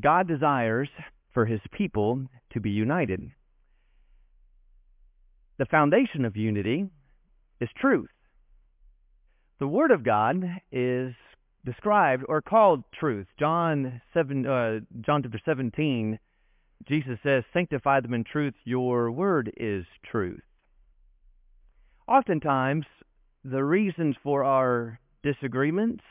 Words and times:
God 0.00 0.28
desires 0.28 0.88
for 1.32 1.46
his 1.46 1.60
people 1.72 2.26
to 2.52 2.60
be 2.60 2.70
united. 2.70 3.30
The 5.58 5.66
foundation 5.66 6.24
of 6.24 6.36
unity 6.36 6.88
is 7.60 7.68
truth. 7.80 8.10
The 9.58 9.66
Word 9.66 9.90
of 9.90 10.04
God 10.04 10.44
is 10.70 11.14
described 11.64 12.24
or 12.28 12.40
called 12.40 12.84
truth. 12.98 13.26
John 13.38 14.00
seven, 14.14 14.46
uh, 14.46 14.80
John 15.00 15.22
chapter 15.22 15.40
seventeen, 15.44 16.18
Jesus 16.88 17.18
says, 17.22 17.42
"Sanctify 17.52 18.00
them 18.00 18.14
in 18.14 18.24
truth. 18.24 18.54
Your 18.64 19.10
word 19.10 19.52
is 19.56 19.84
truth." 20.04 20.40
Oftentimes, 22.06 22.86
the 23.44 23.64
reasons 23.64 24.16
for 24.22 24.44
our 24.44 25.00
disagreements, 25.22 26.04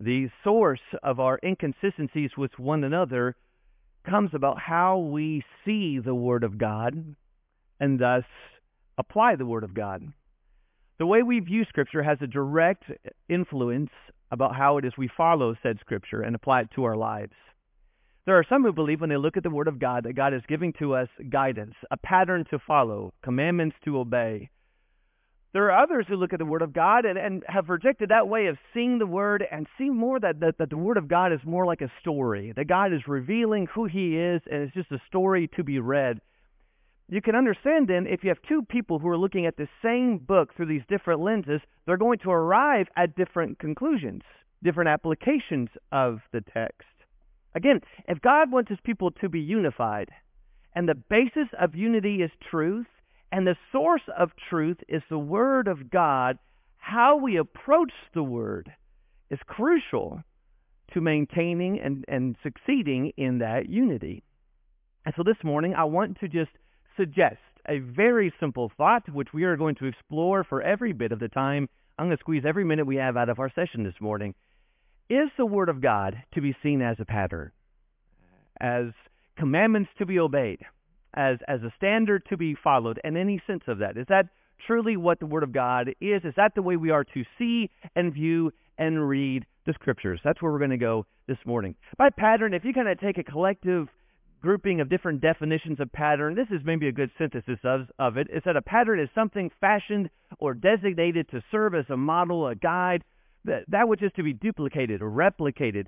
the 0.00 0.28
source 0.44 0.80
of 1.02 1.20
our 1.20 1.38
inconsistencies 1.42 2.30
with 2.36 2.58
one 2.58 2.84
another, 2.84 3.36
comes 4.08 4.30
about 4.32 4.58
how 4.58 4.98
we 4.98 5.44
see 5.64 5.98
the 5.98 6.14
Word 6.14 6.44
of 6.44 6.58
God 6.58 7.14
and 7.80 8.00
thus 8.00 8.24
apply 8.96 9.36
the 9.36 9.46
Word 9.46 9.64
of 9.64 9.74
God. 9.74 10.02
The 10.98 11.06
way 11.06 11.22
we 11.22 11.40
view 11.40 11.64
Scripture 11.64 12.02
has 12.02 12.18
a 12.20 12.26
direct 12.26 12.84
influence 13.28 13.90
about 14.30 14.56
how 14.56 14.78
it 14.78 14.84
is 14.84 14.92
we 14.96 15.08
follow 15.16 15.54
said 15.62 15.78
Scripture 15.80 16.22
and 16.22 16.34
apply 16.34 16.62
it 16.62 16.70
to 16.74 16.84
our 16.84 16.96
lives. 16.96 17.34
There 18.26 18.36
are 18.36 18.44
some 18.48 18.62
who 18.62 18.72
believe 18.72 19.00
when 19.00 19.10
they 19.10 19.16
look 19.16 19.36
at 19.36 19.42
the 19.42 19.50
Word 19.50 19.68
of 19.68 19.78
God 19.78 20.04
that 20.04 20.14
God 20.14 20.34
is 20.34 20.42
giving 20.48 20.74
to 20.74 20.94
us 20.94 21.08
guidance, 21.30 21.74
a 21.90 21.96
pattern 21.96 22.44
to 22.50 22.58
follow, 22.58 23.12
commandments 23.22 23.76
to 23.84 23.98
obey. 23.98 24.50
There 25.52 25.70
are 25.70 25.82
others 25.82 26.04
who 26.08 26.16
look 26.16 26.34
at 26.34 26.38
the 26.38 26.44
Word 26.44 26.60
of 26.60 26.74
God 26.74 27.06
and, 27.06 27.18
and 27.18 27.42
have 27.48 27.70
rejected 27.70 28.10
that 28.10 28.28
way 28.28 28.46
of 28.46 28.58
seeing 28.74 28.98
the 28.98 29.06
Word 29.06 29.42
and 29.50 29.66
see 29.78 29.88
more 29.88 30.20
that, 30.20 30.40
that, 30.40 30.58
that 30.58 30.68
the 30.68 30.76
Word 30.76 30.98
of 30.98 31.08
God 31.08 31.32
is 31.32 31.40
more 31.44 31.64
like 31.64 31.80
a 31.80 31.90
story, 32.00 32.52
that 32.54 32.66
God 32.66 32.92
is 32.92 33.08
revealing 33.08 33.66
who 33.74 33.86
He 33.86 34.18
is 34.18 34.42
and 34.50 34.62
it's 34.62 34.74
just 34.74 34.92
a 34.92 35.00
story 35.06 35.48
to 35.56 35.64
be 35.64 35.78
read. 35.78 36.20
You 37.08 37.22
can 37.22 37.34
understand 37.34 37.88
then 37.88 38.06
if 38.06 38.22
you 38.22 38.28
have 38.28 38.42
two 38.46 38.62
people 38.68 38.98
who 38.98 39.08
are 39.08 39.16
looking 39.16 39.46
at 39.46 39.56
the 39.56 39.68
same 39.82 40.18
book 40.18 40.54
through 40.54 40.66
these 40.66 40.82
different 40.88 41.20
lenses, 41.20 41.62
they're 41.86 41.96
going 41.96 42.18
to 42.18 42.30
arrive 42.30 42.88
at 42.96 43.16
different 43.16 43.58
conclusions, 43.58 44.22
different 44.62 44.90
applications 44.90 45.70
of 45.90 46.20
the 46.32 46.42
text. 46.42 46.86
Again, 47.54 47.80
if 48.06 48.20
God 48.20 48.52
wants 48.52 48.68
his 48.68 48.78
people 48.84 49.10
to 49.22 49.30
be 49.30 49.40
unified, 49.40 50.10
and 50.74 50.86
the 50.86 50.94
basis 50.94 51.48
of 51.58 51.74
unity 51.74 52.16
is 52.16 52.30
truth, 52.50 52.86
and 53.30 53.46
the 53.46 53.56
source 53.72 54.02
of 54.16 54.30
truth 54.48 54.78
is 54.88 55.02
the 55.10 55.18
Word 55.18 55.68
of 55.68 55.90
God, 55.90 56.38
how 56.78 57.16
we 57.16 57.36
approach 57.36 57.92
the 58.14 58.22
Word 58.22 58.72
is 59.30 59.38
crucial 59.46 60.22
to 60.94 61.00
maintaining 61.00 61.80
and, 61.80 62.04
and 62.08 62.36
succeeding 62.42 63.12
in 63.16 63.38
that 63.38 63.68
unity. 63.68 64.22
And 65.04 65.14
so 65.16 65.22
this 65.22 65.36
morning, 65.44 65.74
I 65.74 65.84
want 65.84 66.18
to 66.20 66.28
just 66.28 66.50
suggest 66.96 67.36
a 67.68 67.78
very 67.78 68.32
simple 68.40 68.72
thought, 68.76 69.08
which 69.12 69.28
we 69.34 69.44
are 69.44 69.56
going 69.56 69.74
to 69.76 69.86
explore 69.86 70.44
for 70.44 70.62
every 70.62 70.92
bit 70.92 71.12
of 71.12 71.20
the 71.20 71.28
time. 71.28 71.68
I'm 71.98 72.06
going 72.06 72.16
to 72.16 72.20
squeeze 72.20 72.44
every 72.46 72.64
minute 72.64 72.86
we 72.86 72.96
have 72.96 73.16
out 73.16 73.28
of 73.28 73.38
our 73.38 73.52
session 73.54 73.84
this 73.84 74.00
morning. 74.00 74.34
Is 75.10 75.28
the 75.36 75.46
Word 75.46 75.68
of 75.68 75.82
God 75.82 76.22
to 76.34 76.40
be 76.40 76.56
seen 76.62 76.80
as 76.80 76.96
a 76.98 77.04
pattern, 77.04 77.52
as 78.60 78.86
commandments 79.36 79.90
to 79.98 80.06
be 80.06 80.18
obeyed, 80.18 80.60
as, 81.18 81.38
as 81.48 81.60
a 81.62 81.72
standard 81.76 82.22
to 82.30 82.36
be 82.36 82.54
followed, 82.54 83.00
in 83.02 83.16
any 83.16 83.42
sense 83.46 83.64
of 83.66 83.78
that? 83.78 83.98
Is 83.98 84.06
that 84.08 84.28
truly 84.66 84.96
what 84.96 85.18
the 85.18 85.26
Word 85.26 85.42
of 85.42 85.52
God 85.52 85.88
is? 86.00 86.22
Is 86.24 86.34
that 86.36 86.54
the 86.54 86.62
way 86.62 86.76
we 86.76 86.90
are 86.90 87.04
to 87.04 87.24
see 87.36 87.70
and 87.96 88.14
view 88.14 88.52
and 88.78 89.06
read 89.06 89.44
the 89.66 89.74
Scriptures? 89.74 90.20
That's 90.24 90.40
where 90.40 90.52
we're 90.52 90.58
going 90.58 90.70
to 90.70 90.78
go 90.78 91.04
this 91.26 91.38
morning. 91.44 91.74
By 91.98 92.10
pattern, 92.16 92.54
if 92.54 92.64
you 92.64 92.72
kind 92.72 92.88
of 92.88 93.00
take 93.00 93.18
a 93.18 93.24
collective 93.24 93.88
grouping 94.40 94.80
of 94.80 94.88
different 94.88 95.20
definitions 95.20 95.80
of 95.80 95.90
pattern. 95.92 96.36
This 96.36 96.46
is 96.50 96.64
maybe 96.64 96.86
a 96.86 96.92
good 96.92 97.10
synthesis 97.18 97.58
of, 97.64 97.88
of 97.98 98.16
it. 98.16 98.28
Is 98.32 98.42
that 98.44 98.56
a 98.56 98.62
pattern 98.62 99.00
is 99.00 99.08
something 99.12 99.50
fashioned 99.60 100.10
or 100.38 100.54
designated 100.54 101.28
to 101.30 101.42
serve 101.50 101.74
as 101.74 101.86
a 101.90 101.96
model, 101.96 102.46
a 102.46 102.54
guide, 102.54 103.02
that, 103.44 103.64
that 103.68 103.88
which 103.88 104.00
is 104.00 104.12
to 104.14 104.22
be 104.22 104.32
duplicated 104.32 105.02
or 105.02 105.10
replicated 105.10 105.86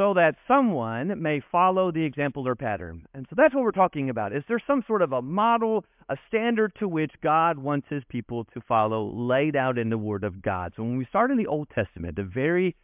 so 0.00 0.14
that 0.14 0.34
someone 0.48 1.20
may 1.22 1.42
follow 1.52 1.92
the 1.92 2.02
example 2.02 2.48
or 2.48 2.54
pattern. 2.54 3.04
And 3.12 3.26
so 3.28 3.34
that's 3.36 3.54
what 3.54 3.62
we're 3.62 3.70
talking 3.70 4.08
about. 4.08 4.34
Is 4.34 4.42
there 4.48 4.58
some 4.66 4.82
sort 4.86 5.02
of 5.02 5.12
a 5.12 5.20
model, 5.20 5.84
a 6.08 6.16
standard 6.26 6.72
to 6.78 6.88
which 6.88 7.12
God 7.22 7.58
wants 7.58 7.86
his 7.90 8.02
people 8.08 8.46
to 8.54 8.62
follow 8.66 9.12
laid 9.14 9.56
out 9.56 9.76
in 9.76 9.90
the 9.90 9.98
Word 9.98 10.24
of 10.24 10.40
God? 10.40 10.72
So 10.74 10.84
when 10.84 10.96
we 10.96 11.04
start 11.04 11.30
in 11.30 11.36
the 11.36 11.48
Old 11.48 11.68
Testament, 11.74 12.16
the 12.16 12.22
very 12.22 12.76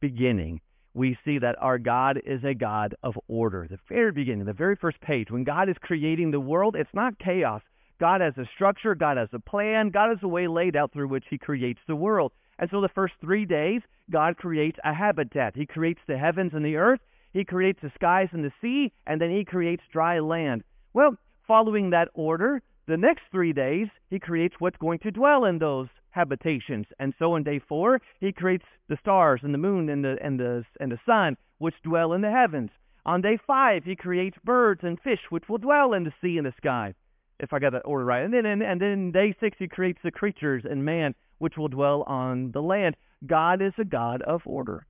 beginning, 0.00 0.60
we 0.94 1.18
see 1.24 1.40
that 1.40 1.56
our 1.60 1.76
God 1.76 2.20
is 2.24 2.44
a 2.44 2.54
God 2.54 2.94
of 3.02 3.18
order. 3.26 3.66
The 3.68 3.78
very 3.88 4.12
beginning, 4.12 4.44
the 4.44 4.52
very 4.52 4.76
first 4.76 5.00
page, 5.00 5.26
when 5.28 5.42
God 5.42 5.68
is 5.68 5.76
creating 5.80 6.30
the 6.30 6.38
world, 6.38 6.76
it's 6.78 6.94
not 6.94 7.18
chaos. 7.18 7.62
God 7.98 8.20
has 8.20 8.34
a 8.38 8.48
structure, 8.54 8.94
God 8.94 9.16
has 9.16 9.28
a 9.32 9.40
plan, 9.40 9.90
God 9.90 10.10
has 10.10 10.22
a 10.22 10.28
way 10.28 10.46
laid 10.46 10.76
out 10.76 10.92
through 10.92 11.08
which 11.08 11.24
He 11.30 11.36
creates 11.36 11.80
the 11.88 11.96
world. 11.96 12.30
And 12.60 12.70
so 12.70 12.80
the 12.80 12.88
first 12.94 13.14
three 13.20 13.44
days, 13.44 13.80
God 14.10 14.36
creates 14.36 14.78
a 14.84 14.92
habitat. 14.92 15.54
He 15.56 15.66
creates 15.66 16.00
the 16.06 16.18
heavens 16.18 16.52
and 16.54 16.64
the 16.64 16.76
earth, 16.76 17.00
He 17.32 17.44
creates 17.44 17.80
the 17.82 17.92
skies 17.94 18.28
and 18.32 18.44
the 18.44 18.52
sea, 18.60 18.92
and 19.06 19.20
then 19.20 19.30
He 19.30 19.44
creates 19.44 19.82
dry 19.92 20.18
land. 20.18 20.64
Well, 20.92 21.16
following 21.46 21.90
that 21.90 22.08
order, 22.14 22.62
the 22.86 22.96
next 22.96 23.22
three 23.30 23.52
days, 23.52 23.88
He 24.08 24.18
creates 24.18 24.56
what's 24.58 24.76
going 24.78 24.98
to 25.00 25.10
dwell 25.10 25.44
in 25.44 25.58
those 25.58 25.88
habitations. 26.10 26.86
And 26.98 27.14
so 27.18 27.34
on 27.34 27.42
day 27.42 27.58
four, 27.58 28.00
he 28.20 28.32
creates 28.32 28.64
the 28.88 28.98
stars 29.00 29.40
and 29.42 29.54
the 29.54 29.58
moon 29.58 29.88
and 29.88 30.04
the 30.04 30.18
and 30.20 30.38
the 30.38 30.64
and 30.80 30.92
the 30.92 31.00
sun, 31.06 31.36
which 31.58 31.74
dwell 31.82 32.12
in 32.12 32.20
the 32.20 32.30
heavens. 32.30 32.70
On 33.06 33.20
day 33.20 33.38
five, 33.46 33.84
he 33.84 33.96
creates 33.96 34.36
birds 34.44 34.82
and 34.82 35.00
fish, 35.00 35.20
which 35.30 35.48
will 35.48 35.58
dwell 35.58 35.94
in 35.94 36.04
the 36.04 36.12
sea 36.20 36.36
and 36.36 36.46
the 36.46 36.54
sky. 36.56 36.94
If 37.40 37.52
I 37.52 37.58
got 37.58 37.72
that 37.72 37.82
order 37.84 38.04
right. 38.04 38.24
And 38.24 38.32
then 38.32 38.46
and, 38.46 38.62
and 38.62 38.80
then 38.80 39.12
day 39.12 39.34
six, 39.40 39.56
he 39.58 39.68
creates 39.68 39.98
the 40.04 40.10
creatures 40.10 40.64
and 40.68 40.84
man, 40.84 41.14
which 41.38 41.56
will 41.56 41.68
dwell 41.68 42.02
on 42.02 42.52
the 42.52 42.60
land. 42.60 42.96
God 43.26 43.60
is 43.62 43.72
a 43.78 43.84
God 43.84 44.22
of 44.22 44.42
order. 44.44 44.86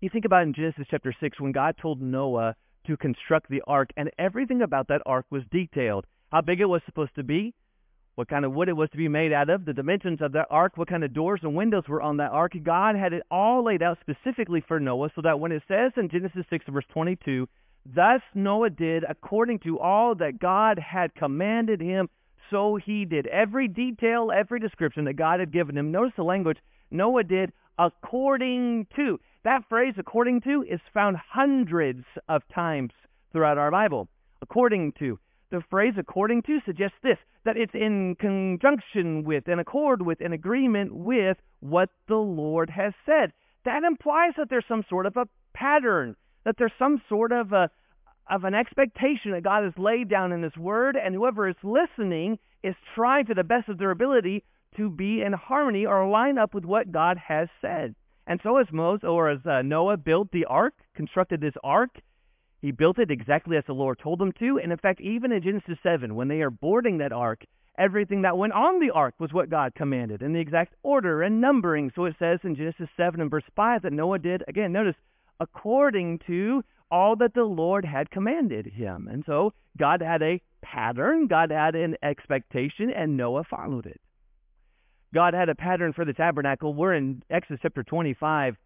You 0.00 0.10
think 0.10 0.24
about 0.24 0.42
in 0.42 0.54
Genesis 0.54 0.86
chapter 0.90 1.14
six 1.18 1.40
when 1.40 1.52
God 1.52 1.76
told 1.80 2.00
Noah 2.00 2.56
to 2.86 2.96
construct 2.96 3.48
the 3.48 3.62
ark, 3.66 3.90
and 3.96 4.10
everything 4.18 4.62
about 4.62 4.88
that 4.88 5.02
ark 5.06 5.26
was 5.30 5.42
detailed. 5.50 6.06
How 6.30 6.40
big 6.42 6.60
it 6.60 6.66
was 6.66 6.82
supposed 6.86 7.14
to 7.16 7.22
be, 7.22 7.54
what 8.14 8.28
kind 8.28 8.44
of 8.44 8.52
wood 8.52 8.68
it 8.68 8.76
was 8.76 8.90
to 8.90 8.96
be 8.96 9.08
made 9.08 9.32
out 9.32 9.50
of, 9.50 9.64
the 9.64 9.72
dimensions 9.72 10.20
of 10.20 10.32
that 10.32 10.46
ark, 10.50 10.76
what 10.76 10.88
kind 10.88 11.04
of 11.04 11.14
doors 11.14 11.40
and 11.42 11.54
windows 11.54 11.84
were 11.88 12.02
on 12.02 12.18
that 12.18 12.30
ark. 12.32 12.52
God 12.62 12.96
had 12.96 13.12
it 13.12 13.22
all 13.30 13.64
laid 13.64 13.82
out 13.82 13.98
specifically 14.00 14.62
for 14.66 14.78
Noah 14.78 15.10
so 15.14 15.22
that 15.22 15.40
when 15.40 15.52
it 15.52 15.62
says 15.66 15.92
in 15.96 16.08
Genesis 16.08 16.44
6 16.50 16.66
verse 16.68 16.84
22, 16.92 17.48
Thus 17.86 18.22
Noah 18.34 18.70
did 18.70 19.04
according 19.08 19.60
to 19.60 19.78
all 19.78 20.14
that 20.16 20.38
God 20.38 20.78
had 20.78 21.14
commanded 21.14 21.80
him, 21.80 22.08
so 22.50 22.76
he 22.76 23.04
did. 23.04 23.26
Every 23.26 23.68
detail, 23.68 24.30
every 24.34 24.60
description 24.60 25.04
that 25.04 25.14
God 25.14 25.40
had 25.40 25.52
given 25.52 25.76
him. 25.76 25.92
Notice 25.92 26.14
the 26.16 26.24
language. 26.24 26.58
Noah 26.90 27.24
did 27.24 27.52
according 27.78 28.86
to. 28.96 29.18
That 29.44 29.68
phrase, 29.68 29.94
according 29.98 30.40
to, 30.42 30.62
is 30.62 30.80
found 30.92 31.16
hundreds 31.16 32.04
of 32.28 32.42
times 32.54 32.92
throughout 33.32 33.58
our 33.58 33.70
Bible. 33.70 34.08
According 34.40 34.92
to. 35.00 35.18
The 35.50 35.62
phrase 35.70 35.94
according 35.98 36.42
to 36.42 36.60
suggests 36.64 36.96
this, 37.02 37.18
that 37.44 37.56
it's 37.56 37.74
in 37.74 38.16
conjunction 38.18 39.24
with, 39.24 39.46
in 39.48 39.58
accord 39.58 40.02
with, 40.02 40.20
in 40.20 40.32
agreement 40.32 40.94
with 40.94 41.36
what 41.60 41.90
the 42.08 42.16
Lord 42.16 42.70
has 42.70 42.92
said. 43.04 43.32
That 43.64 43.84
implies 43.84 44.32
that 44.36 44.48
there's 44.50 44.64
some 44.66 44.84
sort 44.88 45.06
of 45.06 45.16
a 45.16 45.28
pattern, 45.52 46.16
that 46.44 46.56
there's 46.58 46.72
some 46.78 47.02
sort 47.08 47.32
of 47.32 47.52
a 47.52 47.70
of 48.30 48.44
an 48.44 48.54
expectation 48.54 49.32
that 49.32 49.42
God 49.42 49.64
has 49.64 49.74
laid 49.76 50.08
down 50.08 50.32
in 50.32 50.42
His 50.42 50.56
Word, 50.56 50.96
and 50.96 51.14
whoever 51.14 51.46
is 51.48 51.56
listening 51.62 52.38
is 52.62 52.74
trying 52.94 53.26
to 53.26 53.34
the 53.34 53.44
best 53.44 53.68
of 53.68 53.76
their 53.76 53.90
ability 53.90 54.44
to 54.76 54.88
be 54.88 55.20
in 55.20 55.32
harmony 55.34 55.84
or 55.84 56.08
line 56.08 56.38
up 56.38 56.54
with 56.54 56.64
what 56.64 56.90
God 56.90 57.18
has 57.28 57.48
said. 57.60 57.94
And 58.26 58.40
so 58.42 58.56
as 58.56 58.66
Moses 58.72 59.04
or 59.04 59.30
as 59.30 59.40
uh, 59.44 59.62
Noah 59.62 59.98
built 59.98 60.30
the 60.32 60.46
ark, 60.46 60.74
constructed 60.94 61.40
this 61.40 61.54
ark, 61.62 61.90
he 62.62 62.70
built 62.70 62.98
it 62.98 63.10
exactly 63.10 63.58
as 63.58 63.64
the 63.66 63.74
Lord 63.74 63.98
told 63.98 64.20
him 64.22 64.32
to. 64.38 64.58
And 64.58 64.72
in 64.72 64.78
fact, 64.78 65.00
even 65.02 65.32
in 65.32 65.42
Genesis 65.42 65.78
7, 65.82 66.14
when 66.14 66.28
they 66.28 66.40
are 66.40 66.50
boarding 66.50 66.98
that 66.98 67.12
ark, 67.12 67.44
everything 67.78 68.22
that 68.22 68.38
went 68.38 68.54
on 68.54 68.80
the 68.80 68.90
ark 68.90 69.14
was 69.18 69.32
what 69.32 69.50
God 69.50 69.74
commanded 69.74 70.22
in 70.22 70.32
the 70.32 70.40
exact 70.40 70.74
order 70.82 71.22
and 71.22 71.42
numbering. 71.42 71.92
So 71.94 72.06
it 72.06 72.16
says 72.18 72.38
in 72.42 72.56
Genesis 72.56 72.88
7 72.96 73.20
and 73.20 73.30
verse 73.30 73.44
5 73.54 73.82
that 73.82 73.92
Noah 73.92 74.18
did, 74.18 74.42
again, 74.48 74.72
notice, 74.72 74.96
according 75.40 76.20
to 76.26 76.62
all 76.90 77.16
that 77.16 77.34
the 77.34 77.44
Lord 77.44 77.84
had 77.84 78.10
commanded 78.10 78.66
him. 78.66 79.08
And 79.10 79.24
so 79.26 79.52
God 79.78 80.00
had 80.00 80.22
a 80.22 80.40
pattern, 80.62 81.26
God 81.26 81.50
had 81.50 81.74
an 81.74 81.96
expectation, 82.02 82.90
and 82.90 83.16
Noah 83.16 83.44
followed 83.44 83.86
it. 83.86 84.00
God 85.12 85.34
had 85.34 85.48
a 85.48 85.54
pattern 85.54 85.92
for 85.92 86.04
the 86.04 86.12
tabernacle. 86.12 86.74
We're 86.74 86.94
in 86.94 87.22
Exodus 87.30 87.60
chapter 87.62 87.82
25. 87.82 88.56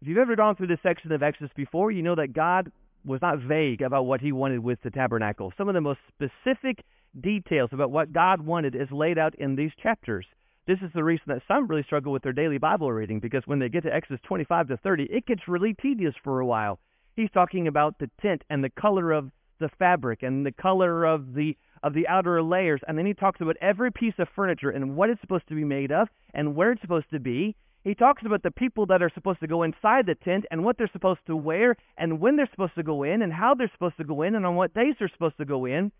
If 0.00 0.08
you've 0.08 0.18
ever 0.18 0.36
gone 0.36 0.56
through 0.56 0.68
this 0.68 0.78
section 0.82 1.10
of 1.12 1.22
Exodus 1.22 1.50
before, 1.56 1.90
you 1.90 2.02
know 2.02 2.14
that 2.14 2.32
God 2.32 2.70
was 3.04 3.20
not 3.22 3.38
vague 3.38 3.82
about 3.82 4.04
what 4.06 4.20
he 4.20 4.32
wanted 4.32 4.60
with 4.60 4.80
the 4.82 4.90
tabernacle. 4.90 5.52
Some 5.56 5.68
of 5.68 5.74
the 5.74 5.80
most 5.80 6.00
specific 6.08 6.84
details 7.20 7.70
about 7.72 7.90
what 7.90 8.12
God 8.12 8.40
wanted 8.40 8.74
is 8.74 8.88
laid 8.90 9.18
out 9.18 9.34
in 9.36 9.56
these 9.56 9.70
chapters. 9.82 10.26
This 10.66 10.78
is 10.82 10.90
the 10.94 11.04
reason 11.04 11.26
that 11.28 11.42
some 11.46 11.68
really 11.68 11.84
struggle 11.84 12.12
with 12.12 12.24
their 12.24 12.32
daily 12.32 12.58
Bible 12.58 12.92
reading 12.92 13.20
because 13.20 13.46
when 13.46 13.60
they 13.60 13.68
get 13.68 13.84
to 13.84 13.94
Exodus 13.94 14.20
25 14.24 14.66
to 14.68 14.76
30, 14.76 15.04
it 15.04 15.24
gets 15.24 15.46
really 15.46 15.74
tedious 15.74 16.14
for 16.24 16.40
a 16.40 16.46
while. 16.46 16.80
He's 17.14 17.30
talking 17.30 17.68
about 17.68 18.00
the 18.00 18.10
tent 18.20 18.42
and 18.50 18.64
the 18.64 18.70
color 18.70 19.12
of 19.12 19.30
the 19.60 19.68
fabric 19.78 20.24
and 20.24 20.44
the 20.44 20.50
color 20.50 21.04
of 21.04 21.34
the 21.34 21.56
of 21.84 21.94
the 21.94 22.08
outer 22.08 22.42
layers. 22.42 22.80
And 22.88 22.98
then 22.98 23.06
he 23.06 23.14
talks 23.14 23.40
about 23.40 23.56
every 23.60 23.92
piece 23.92 24.14
of 24.18 24.26
furniture 24.34 24.70
and 24.70 24.96
what 24.96 25.08
it's 25.08 25.20
supposed 25.20 25.46
to 25.48 25.54
be 25.54 25.64
made 25.64 25.92
of 25.92 26.08
and 26.34 26.56
where 26.56 26.72
it's 26.72 26.80
supposed 26.80 27.10
to 27.12 27.20
be. 27.20 27.54
He 27.84 27.94
talks 27.94 28.22
about 28.26 28.42
the 28.42 28.50
people 28.50 28.86
that 28.86 29.02
are 29.02 29.10
supposed 29.14 29.38
to 29.40 29.46
go 29.46 29.62
inside 29.62 30.06
the 30.06 30.16
tent 30.16 30.46
and 30.50 30.64
what 30.64 30.78
they're 30.78 30.90
supposed 30.92 31.20
to 31.28 31.36
wear 31.36 31.76
and 31.96 32.18
when 32.18 32.34
they're 32.34 32.50
supposed 32.50 32.74
to 32.74 32.82
go 32.82 33.04
in 33.04 33.22
and 33.22 33.32
how 33.32 33.54
they're 33.54 33.70
supposed 33.72 33.98
to 33.98 34.04
go 34.04 34.22
in 34.22 34.34
and 34.34 34.44
on 34.44 34.56
what 34.56 34.74
days 34.74 34.96
they're 34.98 35.10
supposed 35.10 35.38
to 35.38 35.44
go 35.44 35.64
in. 35.66 35.92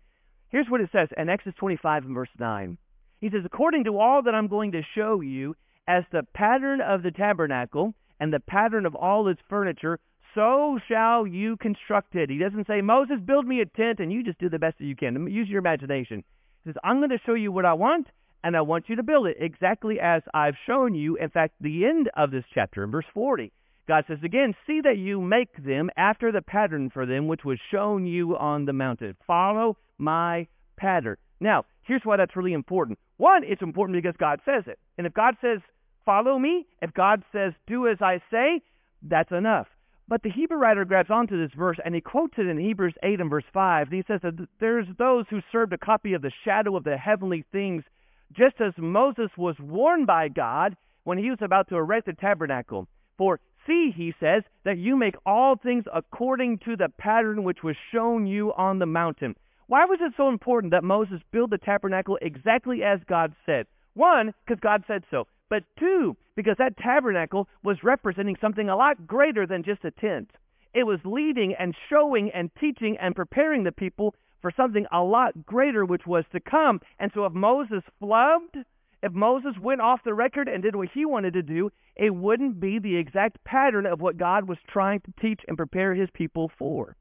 Here's 0.49 0.69
what 0.69 0.81
it 0.81 0.89
says 0.91 1.07
in 1.15 1.29
Exodus 1.29 1.55
25 1.57 2.03
and 2.03 2.13
verse 2.13 2.29
9. 2.37 2.77
He 3.19 3.29
says, 3.29 3.43
According 3.45 3.85
to 3.85 3.97
all 3.97 4.21
that 4.23 4.35
I'm 4.35 4.47
going 4.47 4.71
to 4.73 4.81
show 4.95 5.21
you, 5.21 5.55
as 5.87 6.03
the 6.11 6.23
pattern 6.33 6.81
of 6.81 7.01
the 7.01 7.11
tabernacle 7.11 7.93
and 8.19 8.33
the 8.33 8.39
pattern 8.39 8.85
of 8.85 8.95
all 8.95 9.27
its 9.27 9.39
furniture, 9.49 9.99
so 10.35 10.79
shall 10.87 11.25
you 11.25 11.57
construct 11.57 12.13
it. 12.15 12.29
He 12.29 12.37
doesn't 12.37 12.67
say, 12.67 12.81
Moses, 12.81 13.17
build 13.25 13.47
me 13.47 13.61
a 13.61 13.65
tent 13.65 13.99
and 13.99 14.11
you 14.11 14.23
just 14.23 14.39
do 14.39 14.49
the 14.49 14.59
best 14.59 14.77
that 14.77 14.85
you 14.85 14.95
can. 14.95 15.27
Use 15.27 15.47
your 15.47 15.59
imagination. 15.59 16.23
He 16.63 16.69
says, 16.69 16.75
I'm 16.83 16.97
going 16.97 17.09
to 17.09 17.19
show 17.25 17.33
you 17.33 17.51
what 17.51 17.65
I 17.65 17.73
want 17.73 18.07
and 18.43 18.55
I 18.55 18.61
want 18.61 18.89
you 18.89 18.97
to 18.97 19.03
build 19.03 19.27
it 19.27 19.37
exactly 19.39 19.99
as 19.99 20.21
I've 20.33 20.55
shown 20.67 20.93
you. 20.93 21.15
In 21.17 21.29
fact, 21.29 21.55
the 21.59 21.85
end 21.85 22.09
of 22.15 22.31
this 22.31 22.43
chapter 22.53 22.83
in 22.83 22.91
verse 22.91 23.05
40, 23.13 23.51
God 23.87 24.03
says 24.07 24.19
again, 24.23 24.53
see 24.67 24.81
that 24.83 24.97
you 24.97 25.21
make 25.21 25.63
them 25.63 25.89
after 25.97 26.31
the 26.31 26.41
pattern 26.41 26.89
for 26.89 27.05
them 27.05 27.27
which 27.27 27.45
was 27.45 27.57
shown 27.71 28.05
you 28.05 28.37
on 28.37 28.65
the 28.65 28.73
mountain. 28.73 29.15
Follow 29.25 29.77
my 29.97 30.47
pattern. 30.77 31.17
Now, 31.39 31.65
here's 31.83 32.01
why 32.03 32.17
that's 32.17 32.35
really 32.35 32.53
important. 32.53 32.99
One, 33.17 33.43
it's 33.43 33.61
important 33.61 34.01
because 34.01 34.17
God 34.17 34.39
says 34.45 34.63
it. 34.67 34.79
And 34.97 35.05
if 35.07 35.13
God 35.13 35.35
says, 35.41 35.59
follow 36.05 36.37
me, 36.39 36.65
if 36.81 36.93
God 36.93 37.23
says, 37.31 37.53
do 37.67 37.87
as 37.87 37.97
I 38.01 38.21
say, 38.31 38.61
that's 39.01 39.31
enough. 39.31 39.67
But 40.07 40.23
the 40.23 40.31
Hebrew 40.31 40.57
writer 40.57 40.85
grabs 40.85 41.11
onto 41.11 41.37
this 41.37 41.53
verse 41.55 41.77
and 41.83 41.93
he 41.93 42.01
quotes 42.01 42.35
it 42.37 42.47
in 42.47 42.57
Hebrews 42.57 42.95
8 43.03 43.19
and 43.19 43.29
verse 43.29 43.43
5. 43.53 43.87
And 43.87 43.95
he 43.95 44.03
says 44.07 44.21
that 44.23 44.47
there's 44.59 44.87
those 44.97 45.25
who 45.29 45.41
served 45.51 45.73
a 45.73 45.77
copy 45.77 46.13
of 46.13 46.21
the 46.21 46.31
shadow 46.45 46.77
of 46.77 46.85
the 46.85 46.97
heavenly 46.97 47.43
things, 47.51 47.83
just 48.31 48.61
as 48.61 48.73
Moses 48.77 49.29
was 49.37 49.55
warned 49.59 50.07
by 50.07 50.29
God 50.29 50.77
when 51.03 51.17
he 51.17 51.29
was 51.29 51.39
about 51.41 51.67
to 51.69 51.75
erect 51.75 52.05
the 52.05 52.13
tabernacle. 52.13 52.87
For 53.17 53.39
see, 53.65 53.91
he 53.93 54.13
says, 54.19 54.43
that 54.63 54.77
you 54.77 54.95
make 54.95 55.15
all 55.25 55.57
things 55.57 55.83
according 55.93 56.59
to 56.59 56.77
the 56.77 56.89
pattern 56.97 57.43
which 57.43 57.63
was 57.63 57.75
shown 57.91 58.25
you 58.25 58.53
on 58.53 58.79
the 58.79 58.85
mountain. 58.85 59.35
Why 59.67 59.83
was 59.83 59.99
it 60.01 60.13
so 60.15 60.29
important 60.29 60.71
that 60.71 60.83
Moses 60.83 61.19
build 61.31 61.49
the 61.51 61.57
tabernacle 61.57 62.17
exactly 62.21 62.83
as 62.83 62.99
God 63.07 63.35
said? 63.45 63.67
One, 63.95 64.33
because 64.45 64.61
God 64.61 64.83
said 64.87 65.03
so. 65.11 65.27
But 65.49 65.63
two, 65.77 66.15
because 66.35 66.55
that 66.57 66.77
tabernacle 66.77 67.49
was 67.63 67.83
representing 67.83 68.37
something 68.39 68.69
a 68.69 68.77
lot 68.77 69.05
greater 69.05 69.45
than 69.45 69.63
just 69.63 69.83
a 69.83 69.91
tent. 69.91 70.31
It 70.73 70.85
was 70.85 70.99
leading 71.03 71.53
and 71.59 71.75
showing 71.89 72.31
and 72.33 72.49
teaching 72.59 72.97
and 73.01 73.15
preparing 73.15 73.63
the 73.63 73.71
people 73.71 74.15
for 74.41 74.51
something 74.55 74.85
a 74.91 75.01
lot 75.01 75.45
greater 75.45 75.83
which 75.83 76.05
was 76.05 76.23
to 76.31 76.39
come. 76.39 76.79
And 76.99 77.11
so 77.13 77.25
if 77.25 77.33
Moses 77.33 77.83
flubbed, 78.01 78.63
if 79.03 79.11
Moses 79.11 79.57
went 79.61 79.81
off 79.81 80.03
the 80.03 80.13
record 80.13 80.47
and 80.47 80.63
did 80.63 80.75
what 80.75 80.89
he 80.93 81.05
wanted 81.05 81.33
to 81.33 81.43
do, 81.43 81.71
it 81.95 82.13
wouldn't 82.13 82.59
be 82.59 82.79
the 82.79 82.95
exact 82.95 83.43
pattern 83.43 83.85
of 83.85 83.99
what 83.99 84.17
God 84.17 84.47
was 84.47 84.59
trying 84.69 85.01
to 85.01 85.13
teach 85.19 85.41
and 85.47 85.57
prepare 85.57 85.93
his 85.93 86.09
people 86.13 86.51
for. 86.57 86.95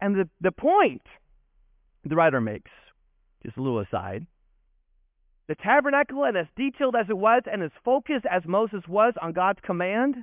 And 0.00 0.14
the, 0.14 0.28
the 0.40 0.52
point 0.52 1.02
the 2.08 2.16
writer 2.16 2.40
makes, 2.40 2.70
just 3.44 3.56
a 3.56 3.62
little 3.62 3.80
aside, 3.80 4.26
the 5.48 5.54
tabernacle, 5.54 6.24
and 6.24 6.36
as 6.36 6.46
detailed 6.56 6.96
as 6.96 7.06
it 7.08 7.16
was, 7.16 7.42
and 7.50 7.62
as 7.62 7.70
focused 7.84 8.26
as 8.30 8.42
Moses 8.46 8.82
was 8.88 9.14
on 9.20 9.32
God's 9.32 9.60
command, 9.64 10.16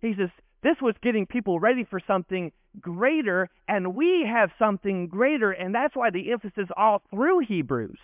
he 0.00 0.14
says, 0.18 0.30
this 0.62 0.76
was 0.82 0.96
getting 1.00 1.26
people 1.26 1.60
ready 1.60 1.84
for 1.84 2.00
something 2.04 2.50
greater, 2.80 3.48
and 3.68 3.94
we 3.94 4.26
have 4.28 4.50
something 4.58 5.06
greater, 5.06 5.52
and 5.52 5.74
that's 5.74 5.94
why 5.94 6.10
the 6.10 6.32
emphasis 6.32 6.68
all 6.76 7.02
through 7.10 7.40
Hebrews, 7.46 7.98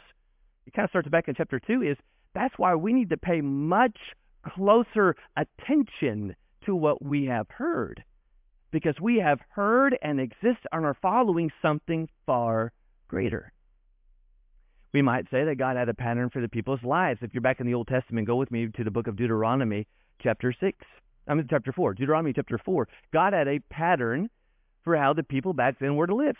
it 0.67 0.73
kind 0.73 0.85
of 0.85 0.91
starts 0.91 1.09
back 1.09 1.27
in 1.27 1.35
chapter 1.35 1.59
2, 1.59 1.83
is 1.83 1.97
that's 2.35 2.55
why 2.57 2.75
we 2.75 2.93
need 2.93 3.11
to 3.11 3.17
pay 3.17 3.41
much 3.41 3.99
closer 4.55 5.17
attention 5.37 6.37
to 6.67 6.75
what 6.75 7.05
we 7.05 7.27
have 7.27 7.47
heard. 7.49 8.05
Because 8.71 8.95
we 9.01 9.19
have 9.19 9.41
heard 9.51 9.97
and 10.03 10.21
exist 10.21 10.61
and 10.73 10.85
are 10.85 10.97
following 11.01 11.51
something 11.63 12.09
far 12.27 12.73
greater. 13.15 13.53
We 14.93 15.01
might 15.01 15.31
say 15.31 15.45
that 15.45 15.57
God 15.57 15.77
had 15.77 15.89
a 15.89 15.95
pattern 15.95 16.31
for 16.31 16.43
the 16.43 16.49
people's 16.49 16.83
lives. 16.83 17.21
If 17.23 17.33
you're 17.33 17.41
back 17.41 17.61
in 17.61 17.67
the 17.67 17.75
Old 17.75 17.87
Testament, 17.87 18.27
go 18.27 18.35
with 18.35 18.51
me 18.51 18.69
to 18.77 18.83
the 18.83 18.91
book 18.91 19.07
of 19.07 19.15
Deuteronomy, 19.15 19.87
chapter 20.21 20.53
6. 20.53 20.79
I 21.29 21.35
mean, 21.35 21.47
chapter 21.49 21.71
4. 21.71 21.95
Deuteronomy, 21.95 22.33
chapter 22.33 22.59
4. 22.59 22.89
God 23.13 23.33
had 23.33 23.47
a 23.47 23.61
pattern 23.71 24.31
for 24.83 24.97
how 24.97 25.13
the 25.13 25.23
people 25.23 25.53
back 25.53 25.79
then 25.79 25.95
were 25.95 26.09
to 26.09 26.15
live. 26.17 26.35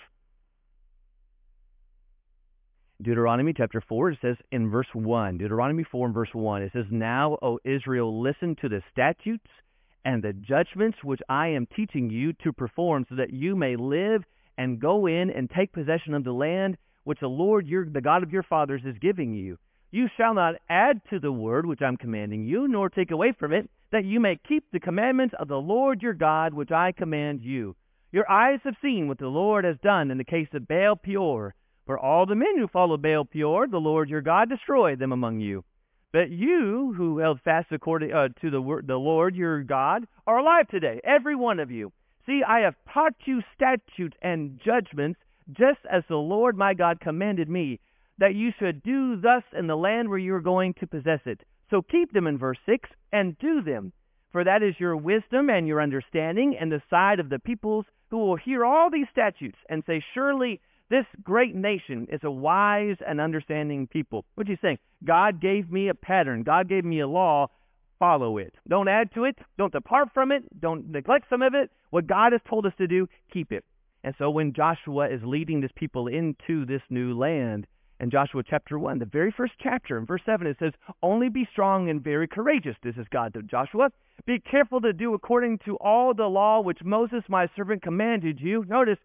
Deuteronomy 3.01 3.53
chapter 3.57 3.81
4, 3.89 4.11
it 4.11 4.19
says 4.21 4.37
in 4.51 4.69
verse 4.69 4.87
1, 4.93 5.39
Deuteronomy 5.39 5.85
4 5.85 6.07
and 6.07 6.15
verse 6.15 6.31
1, 6.33 6.63
it 6.63 6.73
says, 6.73 6.87
Now, 6.91 7.39
O 7.41 7.61
Israel, 7.65 8.21
listen 8.21 8.57
to 8.63 8.69
the 8.69 8.83
statutes 8.91 9.47
and 10.05 10.23
the 10.23 10.33
judgments 10.33 10.99
which 11.05 11.21
I 11.29 11.49
am 11.49 11.67
teaching 11.67 12.11
you 12.11 12.33
to 12.45 12.53
perform, 12.53 13.07
so 13.09 13.15
that 13.15 13.33
you 13.33 13.55
may 13.55 13.77
live 13.77 14.25
and 14.57 14.81
go 14.81 15.07
in 15.07 15.31
and 15.31 15.51
take 15.51 15.73
possession 15.73 16.15
of 16.15 16.25
the 16.25 16.33
land 16.33 16.77
which 17.05 17.21
the 17.21 17.27
Lord 17.27 17.67
your 17.67 17.89
the 17.89 18.01
God 18.01 18.23
of 18.23 18.33
your 18.33 18.43
fathers 18.43 18.83
is 18.85 18.97
giving 19.01 19.35
you. 19.35 19.59
You 19.91 20.09
shall 20.17 20.35
not 20.35 20.57
add 20.69 21.01
to 21.11 21.21
the 21.21 21.31
word 21.31 21.67
which 21.67 21.83
I'm 21.83 21.97
commanding 21.97 22.45
you, 22.45 22.67
nor 22.67 22.89
take 22.89 23.11
away 23.11 23.33
from 23.39 23.53
it, 23.53 23.71
that 23.93 24.05
you 24.05 24.19
may 24.19 24.41
keep 24.49 24.65
the 24.73 24.81
commandments 24.81 25.35
of 25.39 25.47
the 25.47 25.61
Lord 25.61 26.03
your 26.03 26.15
God 26.15 26.53
which 26.53 26.73
I 26.73 26.93
command 26.93 27.43
you. 27.43 27.77
Your 28.11 28.31
eyes 28.31 28.61
have 28.65 28.75
seen 28.83 29.07
what 29.07 29.19
the 29.19 29.29
Lord 29.29 29.65
has 29.65 29.77
done 29.83 30.11
in 30.11 30.19
the 30.19 30.25
case 30.25 30.49
of 30.53 30.67
Baal 30.67 30.97
Peor. 30.97 31.55
For 31.87 31.99
all 31.99 32.27
the 32.27 32.35
men 32.35 32.59
who 32.59 32.67
followed 32.67 33.03
Baal 33.03 33.25
Peor, 33.25 33.67
the 33.67 33.79
Lord 33.79 34.09
your 34.09 34.21
God 34.21 34.49
destroyed 34.49 34.99
them 34.99 35.13
among 35.13 35.41
you. 35.41 35.65
But 36.13 36.31
you, 36.31 36.95
who 36.97 37.19
held 37.19 37.41
fast 37.41 37.73
according 37.73 38.13
uh, 38.13 38.29
to 38.41 38.51
the, 38.51 38.61
word, 38.61 38.87
the 38.87 38.97
Lord 38.97 39.35
your 39.35 39.63
God, 39.65 40.07
are 40.27 40.39
alive 40.39 40.69
today, 40.69 41.01
every 41.05 41.35
one 41.35 41.59
of 41.61 41.71
you. 41.71 41.93
See, 42.27 42.43
I 42.47 42.61
have 42.61 42.77
taught 42.93 43.15
you 43.27 43.43
statutes 43.55 44.17
and 44.23 44.59
judgments 44.65 45.21
just 45.53 45.81
as 45.91 46.03
the 46.09 46.17
Lord 46.17 46.57
my 46.57 46.73
God 46.73 47.01
commanded 47.01 47.49
me, 47.49 47.81
that 48.19 48.35
you 48.35 48.51
should 48.59 48.83
do 48.83 49.21
thus 49.21 49.43
in 49.57 49.67
the 49.67 49.77
land 49.77 50.09
where 50.09 50.19
you 50.19 50.35
are 50.35 50.41
going 50.41 50.75
to 50.75 50.87
possess 50.87 51.21
it. 51.27 51.41
So 51.71 51.83
keep 51.83 52.13
them 52.13 52.27
in 52.27 52.39
verse 52.39 52.59
6 52.67 52.89
and 53.13 53.39
do 53.39 53.63
them. 53.63 53.93
For 54.33 54.45
that 54.45 54.63
is 54.63 54.75
your 54.81 54.97
wisdom 54.97 55.51
and 55.51 55.67
your 55.67 55.83
understanding 55.83 56.57
and 56.59 56.73
the 56.73 56.83
side 56.89 57.21
of 57.21 57.29
the 57.29 57.39
peoples 57.39 57.85
who 58.11 58.19
will 58.19 58.37
hear 58.37 58.65
all 58.65 58.91
these 58.91 59.07
statutes 59.11 59.59
and 59.69 59.83
say, 59.87 60.03
Surely 60.15 60.61
this 60.91 61.07
great 61.23 61.55
nation 61.55 62.07
is 62.11 62.21
a 62.25 62.31
wise 62.31 62.97
and 63.07 63.21
understanding 63.21 63.87
people. 63.87 64.25
What 64.35 64.49
you 64.49 64.59
saying? 64.61 64.79
God 65.05 65.41
gave 65.41 65.71
me 65.71 65.89
a 65.89 65.95
pattern. 65.95 66.43
God 66.43 66.69
gave 66.69 66.85
me 66.85 67.01
a 67.01 67.09
law. 67.09 67.49
Follow 67.99 68.39
it. 68.39 68.55
Don't 68.69 68.89
add 68.89 69.13
to 69.15 69.25
it. 69.25 69.39
Don't 69.57 69.73
depart 69.73 70.09
from 70.13 70.33
it. 70.33 70.43
Don't 70.61 70.91
neglect 70.91 71.27
some 71.31 71.43
of 71.43 71.55
it. 71.55 71.71
What 71.91 72.07
God 72.07 72.33
has 72.33 72.41
told 72.49 72.67
us 72.67 72.73
to 72.79 72.87
do, 72.87 73.09
keep 73.33 73.53
it. 73.53 73.65
And 74.03 74.15
so 74.19 74.31
when 74.31 74.53
Joshua 74.53 75.09
is 75.09 75.21
leading 75.25 75.61
this 75.61 75.71
people 75.75 76.09
into 76.09 76.67
this 76.67 76.83
new 76.91 77.17
land, 77.17 77.67
in 78.01 78.11
Joshua 78.11 78.43
chapter 78.49 78.79
1, 78.79 78.99
the 78.99 79.05
very 79.07 79.33
first 79.35 79.55
chapter, 79.63 79.97
in 79.97 80.05
verse 80.05 80.21
7, 80.27 80.47
it 80.47 80.57
says, 80.59 80.73
Only 81.03 81.29
be 81.29 81.49
strong 81.51 81.89
and 81.89 82.03
very 82.03 82.27
courageous. 82.27 82.77
This 82.83 82.97
is 82.97 83.07
God 83.11 83.33
to 83.35 83.43
Joshua. 83.43 83.91
Be 84.27 84.41
careful 84.41 84.81
to 84.81 84.93
do 84.93 85.15
according 85.15 85.59
to 85.65 85.77
all 85.77 86.13
the 86.13 86.27
law 86.27 86.61
which 86.61 86.85
Moses 86.85 87.23
my 87.29 87.49
servant 87.57 87.83
commanded 87.83 88.41
you. 88.41 88.65
Notice, 88.69 88.99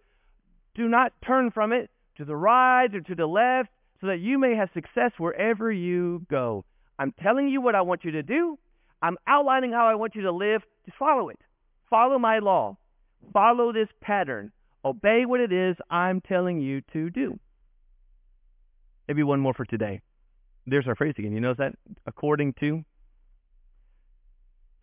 do 0.76 0.88
not 0.88 1.14
turn 1.26 1.52
from 1.52 1.72
it 1.72 1.90
to 2.18 2.26
the 2.26 2.36
right 2.36 2.94
or 2.94 3.02
to 3.02 3.16
the 3.16 3.26
left, 3.26 3.70
so 4.02 4.08
that 4.08 4.20
you 4.20 4.38
may 4.38 4.56
have 4.56 4.70
success 4.74 5.12
wherever 5.18 5.72
you 5.72 6.26
go. 6.30 6.66
I'm 6.98 7.14
telling 7.24 7.48
you 7.48 7.62
what 7.62 7.76
I 7.76 7.82
want 7.82 8.04
you 8.04 8.12
to 8.12 8.24
do. 8.24 8.58
I'm 9.02 9.18
outlining 9.28 9.72
how 9.72 9.88
I 9.88 9.96
want 9.96 10.16
you 10.16 10.24
to 10.24 10.32
live. 10.32 10.62
Just 10.86 10.98
follow 10.98 11.30
it. 11.30 11.40
Follow 11.90 12.20
my 12.20 12.40
law. 12.40 12.78
Follow 13.34 13.72
this 13.72 13.90
pattern. 14.02 14.52
Obey 14.84 15.26
what 15.26 15.40
it 15.40 15.52
is 15.52 15.76
I'm 15.90 16.22
telling 16.22 16.62
you 16.62 16.82
to 16.94 17.10
do. 17.10 17.40
Maybe 19.08 19.24
one 19.24 19.40
more 19.40 19.54
for 19.54 19.66
today. 19.66 20.02
There's 20.68 20.88
our 20.88 20.96
phrase 20.96 21.16
again. 21.18 21.34
You 21.34 21.40
notice 21.40 21.58
that? 21.58 21.76
According 22.06 22.54
to. 22.60 22.84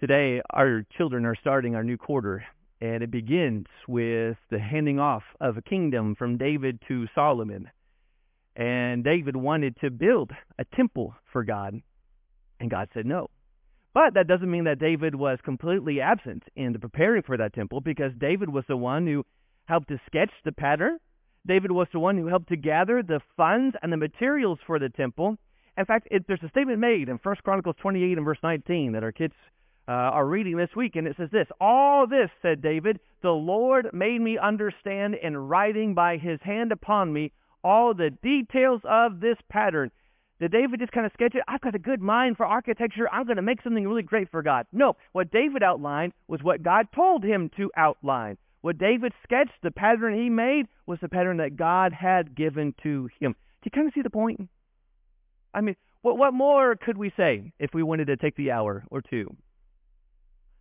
Today, 0.01 0.43
our 0.51 0.85
children 0.97 1.25
are 1.25 1.37
starting 1.41 1.75
our 1.75 1.85
new 1.85 1.97
quarter, 1.97 2.45
and 2.81 3.03
it 3.03 3.11
begins 3.11 3.67
with 3.89 4.37
the 4.51 4.59
handing 4.59 4.99
off 4.99 5.23
of 5.41 5.57
a 5.57 5.63
kingdom 5.63 6.15
from 6.17 6.37
David 6.37 6.81
to 6.89 7.07
Solomon. 7.15 7.71
And 8.57 9.05
David 9.05 9.37
wanted 9.37 9.77
to 9.81 9.91
build 9.91 10.33
a 10.59 10.65
temple 10.77 11.15
for 11.33 11.45
God, 11.45 11.81
and 12.61 12.71
God 12.71 12.89
said 12.93 13.07
no. 13.07 13.29
But 13.97 14.13
that 14.13 14.27
doesn't 14.27 14.51
mean 14.51 14.65
that 14.65 14.79
David 14.79 15.15
was 15.15 15.39
completely 15.43 16.03
absent 16.03 16.43
in 16.55 16.79
preparing 16.79 17.23
for 17.23 17.39
that 17.39 17.55
temple, 17.55 17.81
because 17.81 18.13
David 18.21 18.51
was 18.51 18.65
the 18.69 18.77
one 18.77 19.07
who 19.07 19.25
helped 19.65 19.89
to 19.89 19.99
sketch 20.05 20.33
the 20.45 20.53
pattern. 20.53 20.99
David 21.47 21.73
was 21.73 21.89
the 21.95 21.99
one 21.99 22.19
who 22.19 22.27
helped 22.27 22.51
to 22.51 22.59
gather 22.59 23.03
the 23.03 23.21
funds 23.39 23.75
and 23.81 23.91
the 23.91 23.97
materials 23.97 24.59
for 24.67 24.79
the 24.79 24.91
temple. 24.91 25.39
In 25.79 25.87
fact, 25.87 26.09
it, 26.11 26.27
there's 26.29 26.43
a 26.43 26.51
statement 26.51 26.79
made 26.79 27.09
in 27.09 27.19
1 27.23 27.37
Chronicles 27.43 27.77
28 27.81 28.19
and 28.19 28.27
verse 28.27 28.37
19 28.43 28.93
that 28.93 29.03
our 29.03 29.13
kids 29.13 29.33
uh, 29.89 29.93
our 29.93 30.27
reading 30.27 30.59
this 30.59 30.77
week, 30.77 30.95
and 30.97 31.07
it 31.07 31.17
says 31.17 31.31
this 31.33 31.49
All 31.59 32.07
this, 32.07 32.29
said 32.43 32.61
David, 32.61 33.01
the 33.23 33.31
Lord 33.31 33.89
made 33.95 34.21
me 34.21 34.37
understand 34.37 35.15
in 35.15 35.39
writing 35.39 35.95
by 35.95 36.19
his 36.19 36.39
hand 36.43 36.71
upon 36.71 37.15
me 37.15 37.33
all 37.65 37.95
the 37.95 38.11
details 38.11 38.83
of 38.85 39.21
this 39.21 39.39
pattern. 39.49 39.91
Did 40.39 40.53
David 40.53 40.81
just 40.81 40.93
kind 40.93 41.07
of 41.07 41.13
sketch 41.13 41.35
it? 41.35 41.43
I've 41.49 41.63
got 41.63 41.75
a 41.75 41.79
good 41.79 42.01
mind 42.01 42.37
for 42.37 42.45
architecture. 42.45 43.09
I'm 43.11 43.25
going 43.25 43.37
to 43.37 43.43
make 43.43 43.63
something 43.63 43.87
really 43.87 44.03
great 44.03 44.31
for 44.31 44.43
God. 44.43 44.67
No, 44.73 44.97
what 45.13 45.31
David 45.31 45.63
outlined 45.63 46.13
was 46.29 46.43
what 46.43 46.63
God 46.63 46.89
told 46.95 47.25
him 47.25 47.51
to 47.57 47.71
outline. 47.77 48.37
What 48.61 48.79
David 48.79 49.13
sketched, 49.23 49.63
the 49.63 49.71
pattern 49.71 50.15
he 50.15 50.29
made, 50.29 50.67
was 50.87 50.99
the 51.01 51.09
pattern 51.09 51.39
that 51.39 51.57
God 51.57 51.93
had 51.93 52.35
given 52.35 52.75
to 52.83 53.09
him. 53.19 53.33
Do 53.33 53.65
you 53.65 53.71
kind 53.71 53.89
of 53.89 53.95
see 53.95 54.03
the 54.03 54.11
point? 54.11 54.49
I 55.55 55.63
mean, 55.63 55.77
what, 56.03 56.19
what 56.19 56.35
more 56.35 56.77
could 56.77 56.99
we 56.99 57.13
say 57.17 57.53
if 57.59 57.71
we 57.73 57.83
wanted 57.83 58.09
to 58.09 58.17
take 58.17 58.37
the 58.37 58.51
hour 58.51 58.85
or 58.91 59.01
two? 59.01 59.35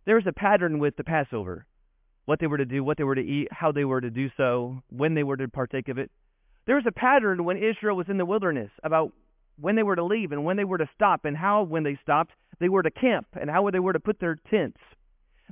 There 0.06 0.14
was 0.14 0.26
a 0.26 0.32
pattern 0.32 0.78
with 0.78 0.96
the 0.96 1.04
Passover 1.04 1.66
what 2.26 2.40
they 2.40 2.46
were 2.46 2.58
to 2.58 2.64
do, 2.64 2.84
what 2.84 2.98
they 2.98 3.04
were 3.04 3.14
to 3.14 3.22
eat, 3.22 3.48
how 3.52 3.72
they 3.72 3.84
were 3.84 4.00
to 4.00 4.10
do 4.10 4.28
so, 4.36 4.82
when 4.90 5.14
they 5.14 5.22
were 5.22 5.36
to 5.36 5.48
partake 5.48 5.88
of 5.88 5.96
it. 5.96 6.10
There 6.66 6.74
was 6.74 6.84
a 6.86 6.92
pattern 6.92 7.44
when 7.44 7.56
Israel 7.56 7.96
was 7.96 8.08
in 8.08 8.18
the 8.18 8.26
wilderness 8.26 8.70
about 8.82 9.12
when 9.58 9.76
they 9.76 9.82
were 9.82 9.96
to 9.96 10.04
leave 10.04 10.32
and 10.32 10.44
when 10.44 10.56
they 10.56 10.64
were 10.64 10.78
to 10.78 10.88
stop 10.94 11.24
and 11.24 11.36
how, 11.36 11.62
when 11.62 11.82
they 11.82 11.98
stopped, 12.02 12.32
they 12.60 12.68
were 12.68 12.82
to 12.82 12.90
camp 12.90 13.26
and 13.40 13.50
how 13.50 13.68
they 13.70 13.78
were 13.78 13.92
to 13.92 14.00
put 14.00 14.20
their 14.20 14.36
tents. 14.50 14.78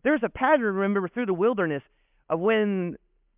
There's 0.02 0.22
a 0.22 0.28
pattern, 0.28 0.74
remember, 0.74 1.08
through 1.08 1.26
the 1.26 1.34
wilderness 1.34 1.82
of 2.28 2.40
when 2.40 2.96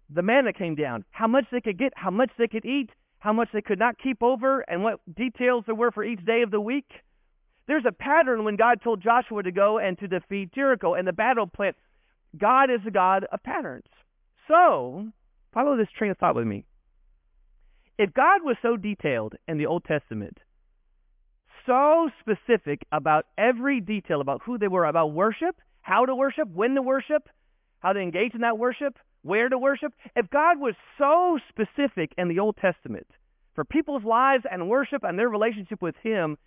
the 0.08 0.23
manna 0.23 0.52
came 0.52 0.75
down, 0.75 1.04
how 1.11 1.26
much 1.26 1.44
they 1.50 1.61
could 1.61 1.78
get, 1.78 1.92
how 1.96 2.11
much 2.11 2.30
they 2.38 2.49
could 2.49 2.64
eat, 2.64 2.90
how 3.18 3.32
much 3.32 3.49
they 3.52 3.62
could 3.62 3.78
not 3.78 3.99
keep 3.99 4.23
over, 4.23 4.61
and 4.61 4.82
what 4.82 5.00
details 5.14 5.64
there 5.66 5.75
were 5.75 5.90
for 5.90 6.04
each 6.04 6.25
day 6.25 6.42
of 6.42 6.50
the 6.50 6.61
week. 6.61 6.90
There's 7.66 7.85
a 7.87 7.92
pattern 7.92 8.44
when 8.44 8.56
God 8.56 8.80
told 8.82 9.02
Joshua 9.02 9.42
to 9.42 9.50
go 9.50 9.78
and 9.78 9.99
to 9.99 10.06
defeat 10.06 10.54
Jericho 10.54 10.94
and 10.94 11.06
the 11.06 11.12
battle 11.12 11.46
plan. 11.46 11.73
God 12.38 12.70
is 12.70 12.80
a 12.87 12.90
God 12.90 13.26
of 13.32 13.42
patterns. 13.42 13.87
So, 14.46 15.08
follow 15.52 15.76
this 15.76 15.88
train 15.99 16.12
of 16.12 16.18
thought 16.18 16.37
with 16.37 16.46
me. 16.46 16.64
If 17.99 18.12
God 18.14 18.42
was 18.44 18.56
so 18.62 18.76
detailed 18.76 19.35
in 19.49 19.58
the 19.58 19.66
Old 19.66 19.85
Testament, 19.85 20.38
so 21.66 22.08
specific 22.20 22.87
about 22.92 23.26
every 23.37 23.80
detail 23.80 24.20
about 24.20 24.42
who 24.44 24.58
they 24.58 24.68
were, 24.68 24.85
about 24.85 25.12
worship, 25.12 25.56
how 25.82 26.06
to 26.06 26.14
worship, 26.14 26.49
when 26.49 26.75
to 26.75 26.82
worship, 26.82 27.28
how 27.80 27.92
to 27.92 28.00
engage 28.00 28.35
in 28.35 28.40
that 28.40 28.58
worship, 28.58 28.96
where 29.23 29.49
to 29.49 29.58
worship. 29.58 29.92
If 30.14 30.30
God 30.30 30.58
was 30.58 30.75
so 30.99 31.38
specific 31.49 32.12
in 32.16 32.28
the 32.28 32.38
Old 32.38 32.56
Testament 32.56 33.06
for 33.54 33.64
people's 33.64 34.04
lives 34.04 34.44
and 34.50 34.68
worship 34.68 35.02
and 35.04 35.18
their 35.18 35.28
relationship 35.28 35.82
with 35.82 35.96
Him, 36.02 36.38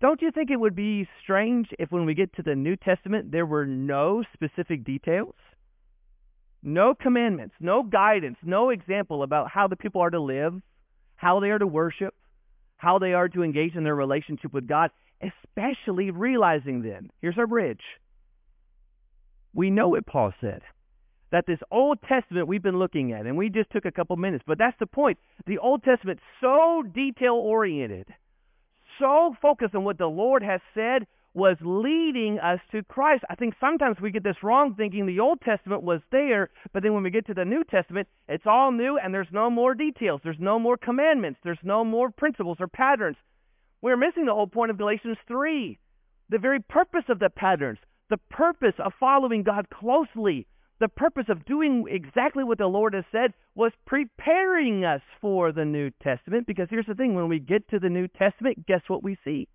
don't 0.00 0.22
you 0.22 0.30
think 0.30 0.50
it 0.50 0.60
would 0.60 0.76
be 0.76 1.08
strange 1.22 1.68
if 1.78 1.90
when 1.90 2.06
we 2.06 2.14
get 2.14 2.34
to 2.36 2.42
the 2.42 2.54
New 2.54 2.76
Testament 2.76 3.32
there 3.32 3.46
were 3.46 3.66
no 3.66 4.22
specific 4.32 4.84
details? 4.84 5.34
No 6.62 6.94
commandments, 6.94 7.54
no 7.60 7.82
guidance, 7.82 8.36
no 8.42 8.70
example 8.70 9.22
about 9.22 9.50
how 9.50 9.66
the 9.66 9.76
people 9.76 10.00
are 10.00 10.10
to 10.10 10.20
live, 10.20 10.54
how 11.16 11.40
they 11.40 11.50
are 11.50 11.58
to 11.58 11.66
worship, 11.66 12.14
how 12.78 12.98
they 12.98 13.12
are 13.12 13.28
to 13.28 13.42
engage 13.42 13.74
in 13.74 13.84
their 13.84 13.94
relationship 13.94 14.52
with 14.52 14.66
God, 14.66 14.90
especially 15.20 16.10
realizing 16.10 16.82
then, 16.82 17.10
here's 17.20 17.36
our 17.36 17.46
bridge. 17.46 17.82
We 19.52 19.70
know 19.70 19.88
what 19.88 20.06
Paul 20.06 20.32
said. 20.40 20.62
That 21.30 21.44
this 21.46 21.58
Old 21.70 21.98
Testament 22.08 22.48
we've 22.48 22.62
been 22.62 22.78
looking 22.78 23.12
at, 23.12 23.26
and 23.26 23.36
we 23.36 23.50
just 23.50 23.70
took 23.70 23.84
a 23.84 23.92
couple 23.92 24.16
minutes, 24.16 24.44
but 24.46 24.56
that's 24.56 24.78
the 24.80 24.86
point. 24.86 25.18
The 25.46 25.58
Old 25.58 25.82
Testament 25.82 26.20
so 26.40 26.82
detail 26.82 27.34
oriented, 27.34 28.06
so 28.98 29.34
focused 29.42 29.74
on 29.74 29.84
what 29.84 29.98
the 29.98 30.06
Lord 30.06 30.42
has 30.42 30.60
said, 30.74 31.06
was 31.38 31.56
leading 31.60 32.40
us 32.40 32.58
to 32.72 32.82
Christ. 32.82 33.22
I 33.30 33.36
think 33.36 33.54
sometimes 33.60 33.98
we 34.00 34.10
get 34.10 34.24
this 34.24 34.42
wrong 34.42 34.74
thinking 34.74 35.06
the 35.06 35.20
Old 35.20 35.40
Testament 35.40 35.84
was 35.84 36.00
there, 36.10 36.50
but 36.72 36.82
then 36.82 36.94
when 36.94 37.04
we 37.04 37.10
get 37.10 37.28
to 37.28 37.34
the 37.34 37.44
New 37.44 37.62
Testament, 37.62 38.08
it's 38.28 38.44
all 38.44 38.72
new 38.72 38.98
and 38.98 39.14
there's 39.14 39.28
no 39.32 39.48
more 39.48 39.72
details. 39.76 40.20
There's 40.24 40.40
no 40.40 40.58
more 40.58 40.76
commandments. 40.76 41.38
There's 41.44 41.62
no 41.62 41.84
more 41.84 42.10
principles 42.10 42.58
or 42.58 42.66
patterns. 42.66 43.16
We're 43.80 43.96
missing 43.96 44.26
the 44.26 44.34
whole 44.34 44.48
point 44.48 44.72
of 44.72 44.78
Galatians 44.78 45.16
3. 45.28 45.78
The 46.28 46.38
very 46.38 46.60
purpose 46.60 47.04
of 47.08 47.20
the 47.20 47.30
patterns, 47.30 47.78
the 48.10 48.18
purpose 48.30 48.74
of 48.84 48.92
following 48.98 49.44
God 49.44 49.68
closely, 49.70 50.48
the 50.80 50.88
purpose 50.88 51.26
of 51.28 51.44
doing 51.44 51.86
exactly 51.88 52.42
what 52.42 52.58
the 52.58 52.66
Lord 52.66 52.94
has 52.94 53.04
said 53.12 53.32
was 53.54 53.70
preparing 53.86 54.84
us 54.84 55.02
for 55.20 55.52
the 55.52 55.64
New 55.64 55.90
Testament. 56.02 56.48
Because 56.48 56.66
here's 56.68 56.86
the 56.86 56.94
thing 56.96 57.14
when 57.14 57.28
we 57.28 57.38
get 57.38 57.68
to 57.68 57.78
the 57.78 57.88
New 57.88 58.08
Testament, 58.08 58.66
guess 58.66 58.82
what 58.88 59.04
we 59.04 59.16
see? 59.24 59.46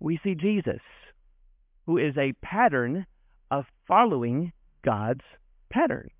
We 0.00 0.18
see 0.22 0.34
Jesus, 0.34 0.80
who 1.86 1.98
is 1.98 2.16
a 2.16 2.32
pattern 2.42 3.06
of 3.50 3.64
following 3.86 4.52
God's 4.84 5.24
pattern. 5.70 6.10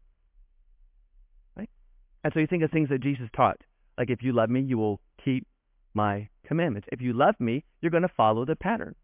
Right? 1.56 1.70
And 2.24 2.32
so 2.32 2.40
you 2.40 2.46
think 2.46 2.62
of 2.62 2.70
things 2.70 2.88
that 2.88 3.02
Jesus 3.02 3.28
taught, 3.34 3.58
like 3.98 4.10
if 4.10 4.22
you 4.22 4.32
love 4.32 4.50
me, 4.50 4.60
you 4.60 4.78
will 4.78 5.00
keep 5.24 5.46
my 5.94 6.28
commandments. 6.46 6.88
If 6.92 7.00
you 7.00 7.12
love 7.12 7.34
me, 7.40 7.64
you're 7.80 7.90
going 7.90 8.02
to 8.02 8.08
follow 8.08 8.44
the 8.44 8.56
pattern. 8.56 8.94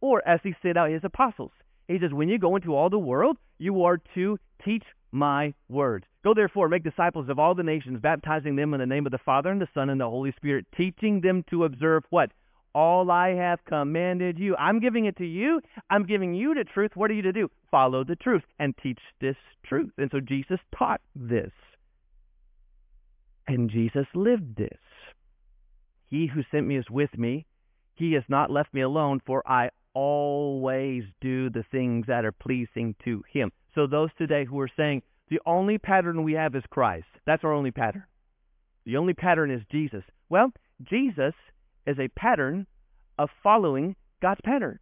Or 0.00 0.26
as 0.26 0.40
he 0.42 0.54
said 0.62 0.76
out 0.76 0.90
his 0.90 1.04
apostles, 1.04 1.52
he 1.88 1.98
says, 1.98 2.12
when 2.12 2.28
you 2.28 2.38
go 2.38 2.56
into 2.56 2.74
all 2.74 2.90
the 2.90 2.98
world, 2.98 3.36
you 3.58 3.84
are 3.84 3.98
to 4.14 4.38
teach 4.64 4.84
my 5.10 5.52
words. 5.68 6.06
Go 6.24 6.32
therefore, 6.32 6.68
make 6.68 6.84
disciples 6.84 7.28
of 7.28 7.38
all 7.38 7.54
the 7.54 7.62
nations, 7.62 8.00
baptizing 8.00 8.56
them 8.56 8.72
in 8.72 8.80
the 8.80 8.86
name 8.86 9.04
of 9.04 9.12
the 9.12 9.18
Father 9.18 9.50
and 9.50 9.60
the 9.60 9.68
Son 9.74 9.90
and 9.90 10.00
the 10.00 10.08
Holy 10.08 10.32
Spirit, 10.32 10.66
teaching 10.76 11.20
them 11.20 11.44
to 11.50 11.64
observe 11.64 12.04
what? 12.10 12.30
All 12.74 13.10
I 13.10 13.34
have 13.34 13.64
commanded 13.64 14.38
you. 14.38 14.56
I'm 14.56 14.80
giving 14.80 15.06
it 15.06 15.16
to 15.18 15.26
you. 15.26 15.60
I'm 15.90 16.04
giving 16.06 16.34
you 16.34 16.54
the 16.54 16.64
truth. 16.64 16.92
What 16.94 17.10
are 17.10 17.14
you 17.14 17.22
to 17.22 17.32
do? 17.32 17.50
Follow 17.70 18.04
the 18.04 18.16
truth 18.16 18.42
and 18.58 18.74
teach 18.82 19.00
this 19.20 19.36
truth. 19.64 19.92
And 19.98 20.10
so 20.10 20.20
Jesus 20.20 20.58
taught 20.76 21.00
this. 21.14 21.52
And 23.46 23.70
Jesus 23.70 24.06
lived 24.14 24.56
this. 24.56 24.78
He 26.08 26.26
who 26.26 26.42
sent 26.50 26.66
me 26.66 26.76
is 26.76 26.90
with 26.90 27.16
me. 27.16 27.46
He 27.94 28.12
has 28.12 28.24
not 28.28 28.50
left 28.50 28.72
me 28.72 28.80
alone, 28.82 29.20
for 29.26 29.42
I 29.46 29.70
always 29.94 31.04
do 31.20 31.50
the 31.50 31.64
things 31.70 32.06
that 32.06 32.24
are 32.24 32.32
pleasing 32.32 32.94
to 33.04 33.22
him. 33.30 33.52
So 33.74 33.86
those 33.86 34.10
today 34.16 34.44
who 34.44 34.58
are 34.60 34.70
saying, 34.76 35.02
the 35.28 35.40
only 35.46 35.78
pattern 35.78 36.22
we 36.22 36.34
have 36.34 36.54
is 36.54 36.62
Christ. 36.70 37.06
That's 37.26 37.44
our 37.44 37.52
only 37.52 37.70
pattern. 37.70 38.04
The 38.84 38.96
only 38.96 39.14
pattern 39.14 39.50
is 39.50 39.62
Jesus. 39.70 40.02
Well, 40.28 40.52
Jesus 40.82 41.34
is 41.86 41.98
a 41.98 42.08
pattern 42.08 42.66
of 43.18 43.30
following 43.42 43.96
God's 44.20 44.40
pattern. 44.44 44.78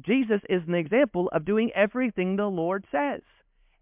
Jesus 0.00 0.40
is 0.48 0.62
an 0.66 0.74
example 0.74 1.28
of 1.32 1.44
doing 1.44 1.70
everything 1.74 2.36
the 2.36 2.46
Lord 2.46 2.84
says. 2.90 3.22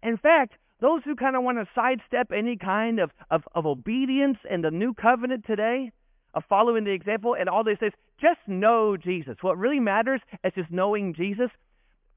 In 0.01 0.17
fact, 0.17 0.53
those 0.79 1.01
who 1.03 1.15
kind 1.15 1.35
of 1.35 1.43
want 1.43 1.57
to 1.57 1.67
sidestep 1.73 2.31
any 2.31 2.55
kind 2.55 2.99
of, 2.99 3.11
of, 3.31 3.43
of 3.55 3.65
obedience 3.65 4.37
in 4.49 4.61
the 4.61 4.71
new 4.71 4.93
covenant 4.93 5.45
today, 5.45 5.91
of 6.33 6.43
following 6.47 6.83
the 6.83 6.91
example, 6.91 7.35
and 7.35 7.49
all 7.49 7.63
they 7.63 7.75
say 7.79 7.87
is 7.87 7.93
just 8.21 8.39
know 8.47 8.95
Jesus. 8.95 9.37
What 9.41 9.57
really 9.57 9.79
matters 9.79 10.21
is 10.43 10.53
just 10.55 10.71
knowing 10.71 11.15
Jesus. 11.15 11.49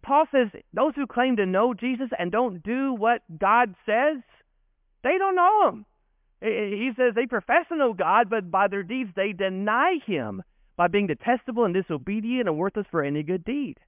Paul 0.03 0.25
says 0.31 0.49
those 0.75 0.93
who 0.95 1.07
claim 1.07 1.37
to 1.37 1.47
know 1.47 1.75
Jesus 1.75 2.09
and 2.19 2.31
don't 2.31 2.63
do 2.63 2.93
what 2.93 3.23
God 3.39 3.75
says, 3.87 4.19
they 5.03 5.17
don't 5.19 5.37
know 5.37 5.69
him. 5.69 5.87
Eh, 6.43 6.47
eh, 6.47 6.71
he 6.71 6.91
says 6.97 7.15
they 7.15 7.27
profess 7.27 7.67
to 7.69 7.77
know 7.77 7.93
God, 7.93 8.31
but 8.31 8.51
by 8.51 8.69
their 8.69 8.83
deeds 8.83 9.11
they 9.15 9.33
deny 9.33 9.99
him 10.07 10.43
by 10.77 10.89
being 10.89 11.07
detestable 11.07 11.65
and 11.65 11.75
disobedient 11.75 12.49
and 12.49 12.57
worthless 12.57 12.87
for 12.91 13.05
any 13.05 13.23
good 13.23 13.45
deed. 13.45 13.79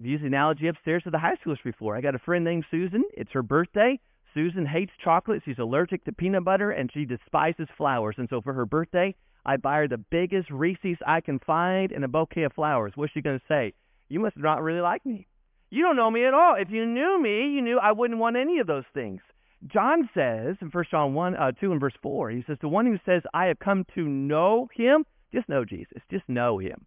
I've 0.00 0.06
used 0.06 0.22
the 0.22 0.28
analogy 0.28 0.68
upstairs 0.68 1.02
to 1.04 1.10
the 1.10 1.18
high 1.18 1.36
schoolers 1.44 1.62
before. 1.64 1.96
I 1.96 2.00
got 2.00 2.14
a 2.14 2.20
friend 2.20 2.44
named 2.44 2.64
Susan. 2.70 3.02
It's 3.14 3.32
her 3.32 3.42
birthday. 3.42 3.98
Susan 4.34 4.66
hates 4.66 4.92
chocolate. 5.02 5.42
She's 5.44 5.58
allergic 5.58 6.04
to 6.04 6.12
peanut 6.12 6.44
butter, 6.44 6.70
and 6.70 6.90
she 6.92 7.04
despises 7.04 7.68
flowers. 7.76 8.16
And 8.18 8.28
so 8.28 8.40
for 8.40 8.52
her 8.52 8.66
birthday, 8.66 9.14
I 9.44 9.56
buy 9.56 9.78
her 9.78 9.88
the 9.88 9.98
biggest 9.98 10.50
Reese's 10.50 10.98
I 11.06 11.20
can 11.20 11.38
find 11.40 11.92
and 11.92 12.04
a 12.04 12.08
bouquet 12.08 12.44
of 12.44 12.52
flowers. 12.52 12.92
What's 12.94 13.12
she 13.12 13.20
going 13.20 13.38
to 13.38 13.44
say? 13.46 13.74
You 14.08 14.20
must 14.20 14.36
not 14.36 14.62
really 14.62 14.80
like 14.80 15.04
me. 15.04 15.26
You 15.70 15.82
don't 15.82 15.96
know 15.96 16.10
me 16.10 16.24
at 16.24 16.34
all. 16.34 16.54
If 16.56 16.70
you 16.70 16.86
knew 16.86 17.20
me, 17.20 17.52
you 17.54 17.62
knew 17.62 17.78
I 17.78 17.92
wouldn't 17.92 18.20
want 18.20 18.36
any 18.36 18.58
of 18.58 18.66
those 18.66 18.84
things. 18.94 19.20
John 19.66 20.08
says 20.14 20.56
in 20.60 20.68
1 20.68 20.84
John 20.90 21.14
1, 21.14 21.36
uh, 21.36 21.52
2 21.52 21.72
and 21.72 21.80
verse 21.80 21.94
4, 22.02 22.30
he 22.30 22.44
says, 22.46 22.58
The 22.60 22.68
one 22.68 22.86
who 22.86 22.98
says, 23.06 23.22
I 23.32 23.46
have 23.46 23.58
come 23.58 23.84
to 23.94 24.02
know 24.02 24.68
him, 24.74 25.04
just 25.32 25.48
know 25.48 25.64
Jesus. 25.64 26.02
Just 26.10 26.28
know 26.28 26.58
him. 26.58 26.84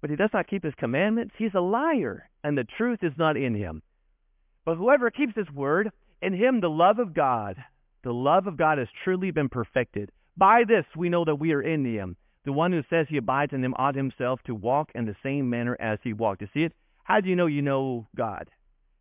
But 0.00 0.10
he 0.10 0.16
does 0.16 0.30
not 0.32 0.48
keep 0.48 0.64
his 0.64 0.74
commandments. 0.76 1.34
He's 1.36 1.54
a 1.54 1.60
liar, 1.60 2.28
and 2.42 2.56
the 2.56 2.64
truth 2.64 3.00
is 3.02 3.12
not 3.16 3.36
in 3.36 3.54
him. 3.54 3.82
But 4.64 4.76
whoever 4.76 5.10
keeps 5.10 5.36
his 5.36 5.50
word, 5.50 5.90
in 6.20 6.32
him 6.32 6.60
the 6.60 6.70
love 6.70 6.98
of 6.98 7.14
God, 7.14 7.56
the 8.02 8.12
love 8.12 8.46
of 8.46 8.56
God 8.56 8.78
has 8.78 8.88
truly 9.04 9.30
been 9.30 9.48
perfected. 9.48 10.10
By 10.36 10.64
this 10.66 10.84
we 10.96 11.08
know 11.08 11.24
that 11.24 11.36
we 11.36 11.52
are 11.52 11.62
in 11.62 11.84
him. 11.84 12.16
The 12.44 12.52
one 12.52 12.72
who 12.72 12.82
says 12.90 13.06
he 13.08 13.18
abides 13.18 13.52
in 13.52 13.62
him 13.62 13.74
ought 13.76 13.94
himself 13.94 14.40
to 14.44 14.54
walk 14.54 14.90
in 14.94 15.04
the 15.04 15.16
same 15.22 15.48
manner 15.48 15.76
as 15.78 15.98
he 16.02 16.12
walked. 16.12 16.40
You 16.40 16.48
see 16.52 16.64
it? 16.64 16.72
How 17.04 17.20
do 17.20 17.28
you 17.28 17.36
know 17.36 17.46
you 17.46 17.62
know 17.62 18.08
God? 18.16 18.48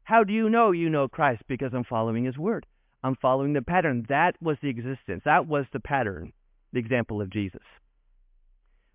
How 0.03 0.23
do 0.23 0.33
you 0.33 0.49
know 0.49 0.71
you 0.71 0.89
know 0.89 1.07
Christ? 1.07 1.43
Because 1.47 1.73
I'm 1.73 1.83
following 1.83 2.25
his 2.25 2.37
word. 2.37 2.65
I'm 3.03 3.15
following 3.15 3.53
the 3.53 3.61
pattern. 3.61 4.05
That 4.09 4.35
was 4.41 4.57
the 4.61 4.69
existence. 4.69 5.23
That 5.25 5.47
was 5.47 5.65
the 5.73 5.79
pattern, 5.79 6.33
the 6.73 6.79
example 6.79 7.21
of 7.21 7.29
Jesus. 7.31 7.61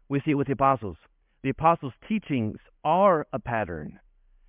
We 0.08 0.20
see 0.20 0.32
it 0.32 0.34
with 0.34 0.46
the 0.46 0.52
apostles. 0.52 0.96
the 1.42 1.50
apostles' 1.50 1.92
teachings 2.08 2.58
are 2.84 3.26
a 3.32 3.38
pattern. 3.38 3.98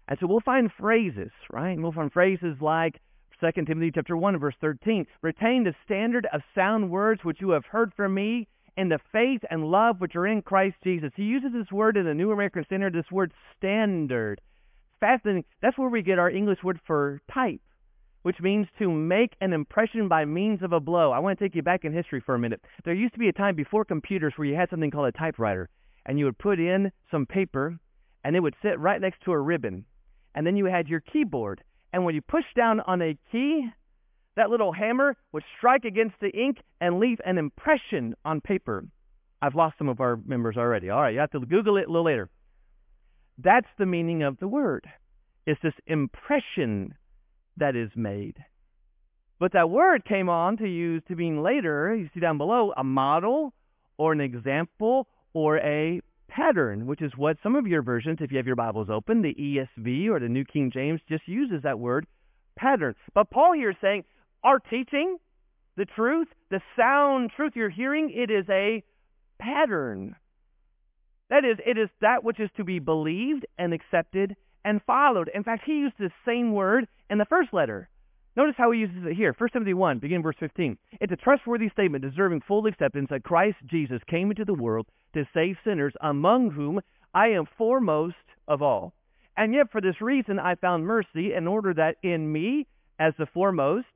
And 0.08 0.18
so 0.20 0.28
we'll 0.28 0.40
find 0.42 0.72
phrases, 0.80 1.32
right? 1.52 1.78
We'll 1.80 1.92
find 1.92 2.12
phrases 2.12 2.58
like 2.62 3.00
2 3.40 3.66
Timothy 3.66 3.92
chapter 3.94 4.18
1 4.18 4.40
verse 4.40 4.56
13, 4.62 5.06
retain 5.22 5.64
the 5.64 5.76
standard 5.86 6.28
of 6.34 6.42
sound 6.56 6.90
words 6.90 7.24
which 7.24 7.42
you 7.42 7.52
have 7.52 7.66
heard 7.66 7.94
from 7.96 8.14
me 8.14 8.48
in 8.78 8.90
the 8.90 9.00
faith 9.12 9.42
and 9.50 9.70
love 9.70 10.00
which 10.00 10.16
are 10.16 10.26
in 10.26 10.42
Christ 10.42 10.78
Jesus. 10.84 11.12
He 11.16 11.24
uses 11.24 11.52
this 11.54 11.72
word 11.72 11.98
in 11.98 12.06
the 12.06 12.14
New 12.14 12.32
American 12.32 12.64
Standard, 12.66 12.94
this 12.94 13.12
word 13.12 13.32
standard. 13.58 14.42
Fascinating. 15.00 15.46
That's 15.62 15.78
where 15.78 15.90
we 15.90 16.02
get 16.02 16.20
our 16.20 16.30
English 16.30 16.64
word 16.64 16.80
for 16.88 17.22
type, 17.32 17.62
which 18.24 18.40
means 18.40 18.68
to 18.80 18.92
make 18.92 19.34
an 19.42 19.54
impression 19.54 20.08
by 20.08 20.26
means 20.26 20.64
of 20.64 20.74
a 20.74 20.80
blow. 20.80 21.12
I 21.12 21.20
want 21.20 21.38
to 21.38 21.46
take 21.46 21.56
you 21.56 21.62
back 21.62 21.84
in 21.84 21.94
history 21.94 22.22
for 22.26 22.36
a 22.36 22.40
minute. 22.40 22.62
There 22.84 22.94
used 22.94 23.14
to 23.14 23.20
be 23.20 23.30
a 23.30 23.34
time 23.34 23.56
before 23.56 23.86
computers 23.86 24.34
where 24.36 24.48
you 24.48 24.56
had 24.56 24.70
something 24.70 24.90
called 24.90 25.08
a 25.08 25.18
typewriter, 25.18 25.70
and 26.06 26.18
you 26.18 26.26
would 26.26 26.38
put 26.40 26.60
in 26.60 26.92
some 27.12 27.26
paper, 27.26 27.78
and 28.24 28.36
it 28.36 28.40
would 28.40 28.56
sit 28.64 28.80
right 28.80 29.00
next 29.00 29.22
to 29.26 29.32
a 29.32 29.40
ribbon. 29.40 29.86
And 30.34 30.46
then 30.46 30.58
you 30.58 30.66
had 30.66 30.88
your 30.88 31.00
keyboard. 31.00 31.62
And 31.94 32.04
when 32.04 32.16
you 32.16 32.22
push 32.22 32.44
down 32.56 32.80
on 32.82 33.02
a 33.02 33.18
key, 33.32 33.68
that 34.36 34.50
little 34.50 34.72
hammer 34.72 35.16
would 35.32 35.44
strike 35.58 35.86
against 35.86 36.16
the 36.20 36.30
ink 36.30 36.58
and 36.82 37.00
leave 37.00 37.20
an 37.26 37.38
impression 37.38 38.16
on 38.26 38.42
paper. 38.42 38.86
I've 39.42 39.56
lost 39.56 39.78
some 39.78 39.90
of 39.90 40.00
our 40.00 40.20
members 40.26 40.58
already. 40.58 40.90
All 40.90 41.02
right, 41.02 41.14
you 41.14 41.20
have 41.20 41.32
to 41.32 41.40
Google 41.40 41.78
it 41.78 41.88
a 41.88 41.92
little 41.92 42.06
later. 42.06 42.30
That's 43.38 43.68
the 43.78 43.86
meaning 43.86 44.24
of 44.24 44.40
the 44.40 44.48
word. 44.48 44.88
It's 45.46 45.62
this 45.62 45.74
impression 45.86 46.96
that 47.58 47.76
is 47.76 47.90
made. 47.96 48.36
But 49.40 49.54
that 49.54 49.70
word 49.70 50.04
came 50.06 50.30
on 50.30 50.58
to 50.58 50.68
use 50.68 51.04
to 51.08 51.16
mean 51.16 51.44
later, 51.44 51.96
you 51.96 52.10
see 52.14 52.20
down 52.20 52.38
below, 52.38 52.74
a 52.76 52.84
model 52.84 53.54
or 53.98 54.12
an 54.12 54.22
example 54.22 55.08
or 55.34 55.58
a 55.60 56.02
pattern, 56.28 56.88
which 56.88 57.02
is 57.02 57.12
what 57.16 57.38
some 57.44 57.56
of 57.56 57.68
your 57.68 57.84
versions, 57.84 58.18
if 58.20 58.32
you 58.32 58.38
have 58.38 58.48
your 58.48 58.56
Bibles 58.56 58.90
open, 58.90 59.22
the 59.22 59.36
ESV 59.36 60.10
or 60.10 60.20
the 60.20 60.28
New 60.28 60.44
King 60.44 60.72
James 60.74 61.00
just 61.08 61.28
uses 61.28 61.62
that 61.64 61.80
word 61.80 62.08
pattern. 62.58 62.96
But 63.14 63.30
Paul 63.30 63.54
here 63.54 63.70
is 63.72 63.78
saying 63.82 64.04
our 64.44 64.60
teaching, 64.60 65.18
the 65.76 65.86
truth, 65.86 66.28
the 66.50 66.62
sound 66.76 67.32
truth 67.36 67.54
you're 67.56 67.70
hearing, 67.70 68.12
it 68.14 68.32
is 68.32 68.46
a 68.50 68.84
pattern. 69.40 70.16
That 71.30 71.44
is, 71.44 71.58
it 71.66 71.78
is 71.78 71.90
that 72.02 72.24
which 72.24 72.40
is 72.40 72.50
to 72.58 72.64
be 72.64 72.80
believed 72.80 73.46
and 73.58 73.74
accepted 73.74 74.36
and 74.64 74.82
followed. 74.84 75.30
In 75.34 75.44
fact, 75.44 75.64
he 75.66 75.74
used 75.74 75.96
the 76.00 76.12
same 76.26 76.54
word 76.54 76.88
in 77.10 77.18
the 77.18 77.26
first 77.26 77.54
letter. 77.54 77.90
Notice 78.36 78.56
how 78.58 78.72
he 78.72 78.80
uses 78.80 79.04
it 79.06 79.16
here. 79.16 79.36
1 79.38 79.50
Timothy 79.52 79.74
1, 79.74 80.00
beginning 80.00 80.24
verse 80.24 80.36
15. 80.40 80.78
It's 81.02 81.12
a 81.12 81.16
trustworthy 81.16 81.70
statement 81.70 82.04
deserving 82.04 82.42
full 82.48 82.68
acceptance 82.68 83.08
that 83.10 83.24
Christ 83.24 83.58
Jesus 83.66 84.00
came 84.08 84.30
into 84.30 84.46
the 84.46 84.54
world 84.54 84.86
to 85.14 85.26
save 85.34 85.58
sinners, 85.64 85.94
among 86.02 86.52
whom 86.52 86.80
I 87.14 87.30
am 87.30 87.46
foremost 87.58 88.16
of 88.48 88.62
all. 88.62 88.94
And 89.36 89.54
yet 89.54 89.72
for 89.72 89.82
this 89.82 90.02
reason 90.02 90.40
I 90.40 90.56
found 90.56 90.86
mercy 90.86 91.34
in 91.34 91.48
order 91.48 91.74
that 91.74 91.98
in 92.04 92.32
me, 92.32 92.68
as 93.00 93.14
the 93.18 93.26
foremost, 93.26 93.88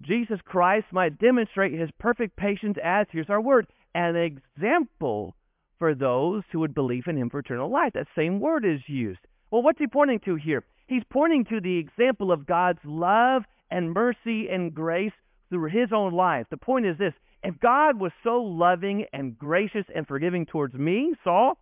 Jesus 0.00 0.40
Christ 0.44 0.86
might 0.90 1.18
demonstrate 1.18 1.78
his 1.78 1.90
perfect 1.98 2.36
patience 2.36 2.76
as, 2.82 3.06
here's 3.10 3.30
our 3.30 3.40
word, 3.40 3.66
an 3.94 4.16
example 4.16 5.34
for 5.82 5.96
those 5.96 6.44
who 6.52 6.60
would 6.60 6.76
believe 6.76 7.08
in 7.08 7.16
him 7.16 7.28
for 7.28 7.40
eternal 7.40 7.68
life. 7.68 7.92
That 7.94 8.06
same 8.14 8.38
word 8.38 8.64
is 8.64 8.78
used. 8.86 9.18
Well, 9.50 9.62
what's 9.62 9.80
he 9.80 9.88
pointing 9.88 10.20
to 10.20 10.36
here? 10.36 10.62
He's 10.86 11.02
pointing 11.10 11.44
to 11.46 11.60
the 11.60 11.76
example 11.76 12.30
of 12.30 12.46
God's 12.46 12.78
love 12.84 13.42
and 13.68 13.92
mercy 13.92 14.46
and 14.48 14.72
grace 14.72 15.10
through 15.50 15.70
his 15.70 15.92
own 15.92 16.12
life. 16.12 16.46
The 16.52 16.56
point 16.56 16.86
is 16.86 16.96
this 16.98 17.14
if 17.42 17.58
God 17.58 17.98
was 17.98 18.12
so 18.22 18.36
loving 18.36 19.06
and 19.12 19.36
gracious 19.36 19.84
and 19.92 20.06
forgiving 20.06 20.46
towards 20.46 20.74
me, 20.74 21.14
Saul, 21.24 21.58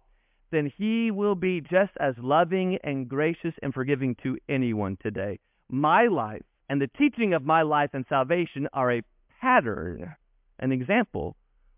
then 0.52 0.70
he 0.76 1.10
will 1.10 1.34
be 1.34 1.62
just 1.62 1.92
as 1.98 2.14
loving 2.18 2.76
and 2.84 3.08
gracious 3.08 3.54
and 3.62 3.72
forgiving 3.72 4.16
to 4.22 4.36
anyone 4.50 4.98
today. 5.02 5.38
My 5.70 6.08
life 6.08 6.42
and 6.68 6.78
the 6.78 6.90
teaching 6.98 7.32
of 7.32 7.46
my 7.46 7.62
life 7.62 7.88
and 7.94 8.04
salvation 8.06 8.68
are 8.74 8.92
a 8.92 9.02
pattern, 9.40 10.14
an 10.58 10.72
example 10.72 11.36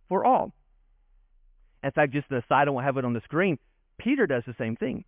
for 0.09 0.25
all. 0.25 0.53
In 1.83 1.91
fact, 1.91 2.13
just 2.13 2.31
an 2.31 2.37
aside, 2.39 2.69
I 2.69 2.71
won't 2.71 2.87
have 2.87 2.97
it 2.97 3.05
on 3.05 3.13
the 3.13 3.21
screen. 3.23 3.59
Peter 3.99 4.27
does 4.27 4.45
the 4.47 4.55
same 4.59 4.77
thing. 4.77 5.05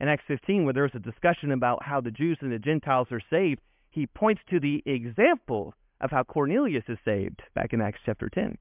In 0.00 0.08
Acts 0.08 0.24
15, 0.28 0.64
where 0.64 0.72
there's 0.72 0.94
a 0.94 0.98
discussion 0.98 1.52
about 1.52 1.82
how 1.84 2.00
the 2.00 2.10
Jews 2.10 2.38
and 2.40 2.52
the 2.52 2.58
Gentiles 2.58 3.08
are 3.10 3.22
saved, 3.30 3.60
he 3.90 4.06
points 4.06 4.42
to 4.50 4.58
the 4.58 4.82
example 4.86 5.74
of 6.00 6.10
how 6.10 6.24
Cornelius 6.24 6.84
is 6.88 6.98
saved 7.04 7.42
back 7.54 7.72
in 7.72 7.80
Acts 7.80 8.00
chapter 8.04 8.28
10. 8.28 8.58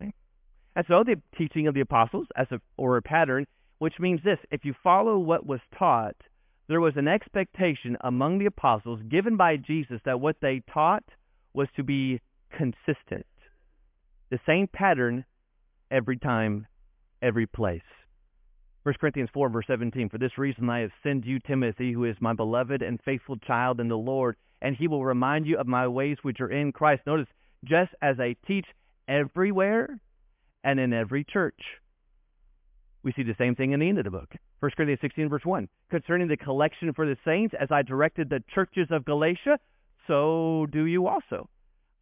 Okay? 0.00 0.12
And 0.74 0.84
so 0.88 1.04
the 1.04 1.20
teaching 1.36 1.68
of 1.68 1.74
the 1.74 1.80
apostles 1.80 2.26
as 2.36 2.48
a, 2.50 2.60
or 2.76 2.96
a 2.96 3.02
pattern, 3.02 3.46
which 3.78 3.94
means 4.00 4.20
this, 4.24 4.38
if 4.50 4.64
you 4.64 4.74
follow 4.82 5.18
what 5.18 5.46
was 5.46 5.60
taught, 5.78 6.16
there 6.68 6.80
was 6.80 6.94
an 6.96 7.08
expectation 7.08 7.96
among 8.00 8.38
the 8.38 8.46
apostles 8.46 9.00
given 9.08 9.36
by 9.36 9.56
Jesus 9.56 10.00
that 10.04 10.20
what 10.20 10.36
they 10.40 10.62
taught 10.72 11.04
was 11.54 11.68
to 11.76 11.82
be 11.82 12.20
consistent. 12.56 13.26
The 14.30 14.40
same 14.46 14.66
pattern 14.66 15.24
every 15.92 16.18
time, 16.18 16.66
every 17.20 17.46
place. 17.46 17.82
1 18.82 18.94
Corinthians 19.00 19.30
4, 19.32 19.48
verse 19.50 19.66
17, 19.68 20.08
For 20.08 20.18
this 20.18 20.36
reason 20.38 20.68
I 20.68 20.80
have 20.80 20.90
sent 21.04 21.24
you 21.24 21.38
Timothy, 21.38 21.92
who 21.92 22.04
is 22.04 22.16
my 22.20 22.32
beloved 22.32 22.82
and 22.82 22.98
faithful 23.04 23.36
child 23.36 23.78
in 23.78 23.88
the 23.88 23.96
Lord, 23.96 24.36
and 24.60 24.74
he 24.74 24.88
will 24.88 25.04
remind 25.04 25.46
you 25.46 25.58
of 25.58 25.68
my 25.68 25.86
ways 25.86 26.16
which 26.22 26.40
are 26.40 26.50
in 26.50 26.72
Christ. 26.72 27.02
Notice, 27.06 27.28
just 27.64 27.92
as 28.00 28.18
I 28.18 28.34
teach 28.46 28.66
everywhere 29.06 30.00
and 30.64 30.80
in 30.80 30.92
every 30.92 31.24
church. 31.24 31.60
We 33.04 33.12
see 33.12 33.22
the 33.22 33.36
same 33.38 33.54
thing 33.54 33.72
in 33.72 33.80
the 33.80 33.88
end 33.88 33.98
of 33.98 34.04
the 34.04 34.10
book. 34.10 34.32
1 34.60 34.70
Corinthians 34.76 35.00
16, 35.00 35.28
verse 35.28 35.44
1. 35.44 35.68
Concerning 35.90 36.28
the 36.28 36.36
collection 36.36 36.92
for 36.92 37.06
the 37.06 37.16
saints, 37.24 37.54
as 37.60 37.68
I 37.70 37.82
directed 37.82 38.30
the 38.30 38.42
churches 38.54 38.88
of 38.90 39.04
Galatia, 39.04 39.58
so 40.06 40.66
do 40.72 40.86
you 40.86 41.06
also. 41.06 41.48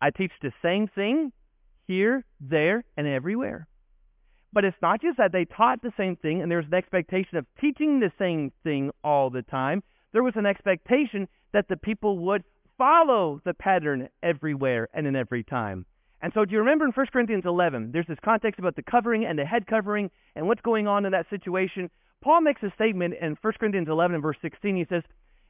I 0.00 0.10
teach 0.10 0.32
the 0.40 0.52
same 0.62 0.88
thing 0.88 1.32
here, 1.86 2.24
there, 2.40 2.84
and 2.96 3.06
everywhere. 3.06 3.66
But 4.52 4.64
it's 4.64 4.76
not 4.82 5.00
just 5.00 5.18
that 5.18 5.32
they 5.32 5.44
taught 5.44 5.82
the 5.82 5.92
same 5.96 6.16
thing 6.16 6.42
and 6.42 6.50
there's 6.50 6.66
an 6.66 6.74
expectation 6.74 7.38
of 7.38 7.46
teaching 7.60 8.00
the 8.00 8.12
same 8.18 8.52
thing 8.64 8.90
all 9.04 9.30
the 9.30 9.42
time. 9.42 9.82
There 10.12 10.22
was 10.22 10.34
an 10.36 10.46
expectation 10.46 11.28
that 11.52 11.68
the 11.68 11.76
people 11.76 12.18
would 12.18 12.42
follow 12.76 13.40
the 13.44 13.54
pattern 13.54 14.08
everywhere 14.22 14.88
and 14.92 15.06
in 15.06 15.14
every 15.14 15.44
time. 15.44 15.86
And 16.22 16.32
so 16.34 16.44
do 16.44 16.52
you 16.52 16.58
remember 16.58 16.84
in 16.84 16.92
1 16.92 17.06
Corinthians 17.12 17.44
11, 17.46 17.92
there's 17.92 18.06
this 18.06 18.18
context 18.24 18.58
about 18.58 18.76
the 18.76 18.82
covering 18.82 19.24
and 19.24 19.38
the 19.38 19.44
head 19.44 19.66
covering 19.66 20.10
and 20.34 20.46
what's 20.46 20.60
going 20.62 20.86
on 20.86 21.06
in 21.06 21.12
that 21.12 21.30
situation. 21.30 21.90
Paul 22.22 22.42
makes 22.42 22.62
a 22.62 22.72
statement 22.74 23.14
in 23.20 23.36
1 23.40 23.52
Corinthians 23.58 23.88
11 23.88 24.20
verse 24.20 24.36
16. 24.42 24.76
He 24.76 24.86
says, 24.88 25.02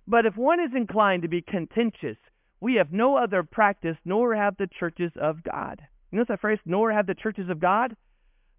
But 0.07 0.27
if 0.27 0.37
one 0.37 0.61
is 0.61 0.71
inclined 0.77 1.23
to 1.23 1.29
be 1.29 1.43
contentious, 1.43 2.17
we 2.61 2.75
have 2.75 2.93
no 2.93 3.17
other 3.17 3.43
practice, 3.43 3.97
nor 4.05 4.35
have 4.35 4.57
the 4.59 4.69
churches 4.79 5.13
of 5.21 5.43
God. 5.43 5.81
You 6.11 6.19
notice 6.19 6.29
that 6.29 6.41
phrase, 6.41 6.59
nor 6.67 6.93
have 6.93 7.07
the 7.07 7.15
churches 7.15 7.49
of 7.49 7.59
God? 7.59 7.97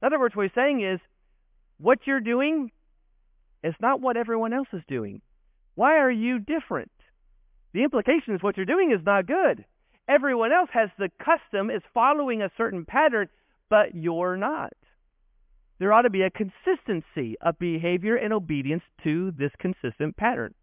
In 0.02 0.06
other 0.06 0.20
words, 0.20 0.36
what 0.36 0.44
he's 0.44 0.56
saying 0.56 0.82
is, 0.84 1.00
what 1.78 2.00
you're 2.06 2.20
doing 2.20 2.72
is 3.64 3.74
not 3.80 4.02
what 4.02 4.18
everyone 4.18 4.54
else 4.54 4.68
is 4.74 4.82
doing. 4.88 5.22
Why 5.76 5.98
are 5.98 6.12
you 6.12 6.40
different? 6.40 6.92
The 7.74 7.84
implication 7.84 8.36
is 8.36 8.44
what 8.44 8.58
you're 8.58 8.66
doing 8.66 8.92
is 8.92 9.06
not 9.06 9.28
good. 9.28 9.66
Everyone 10.08 10.52
else 10.52 10.70
has 10.74 10.90
the 10.98 11.10
custom, 11.20 11.70
is 11.70 11.82
following 11.94 12.42
a 12.42 12.52
certain 12.58 12.86
pattern, 12.86 13.30
but 13.70 13.96
you're 13.96 14.36
not. 14.38 14.74
There 15.80 15.94
ought 15.94 16.04
to 16.04 16.10
be 16.10 16.24
a 16.24 16.30
consistency 16.30 17.38
of 17.42 17.58
behavior 17.58 18.16
and 18.16 18.34
obedience 18.34 18.84
to 19.04 19.32
this 19.32 19.52
consistent 19.60 20.18
pattern. 20.18 20.54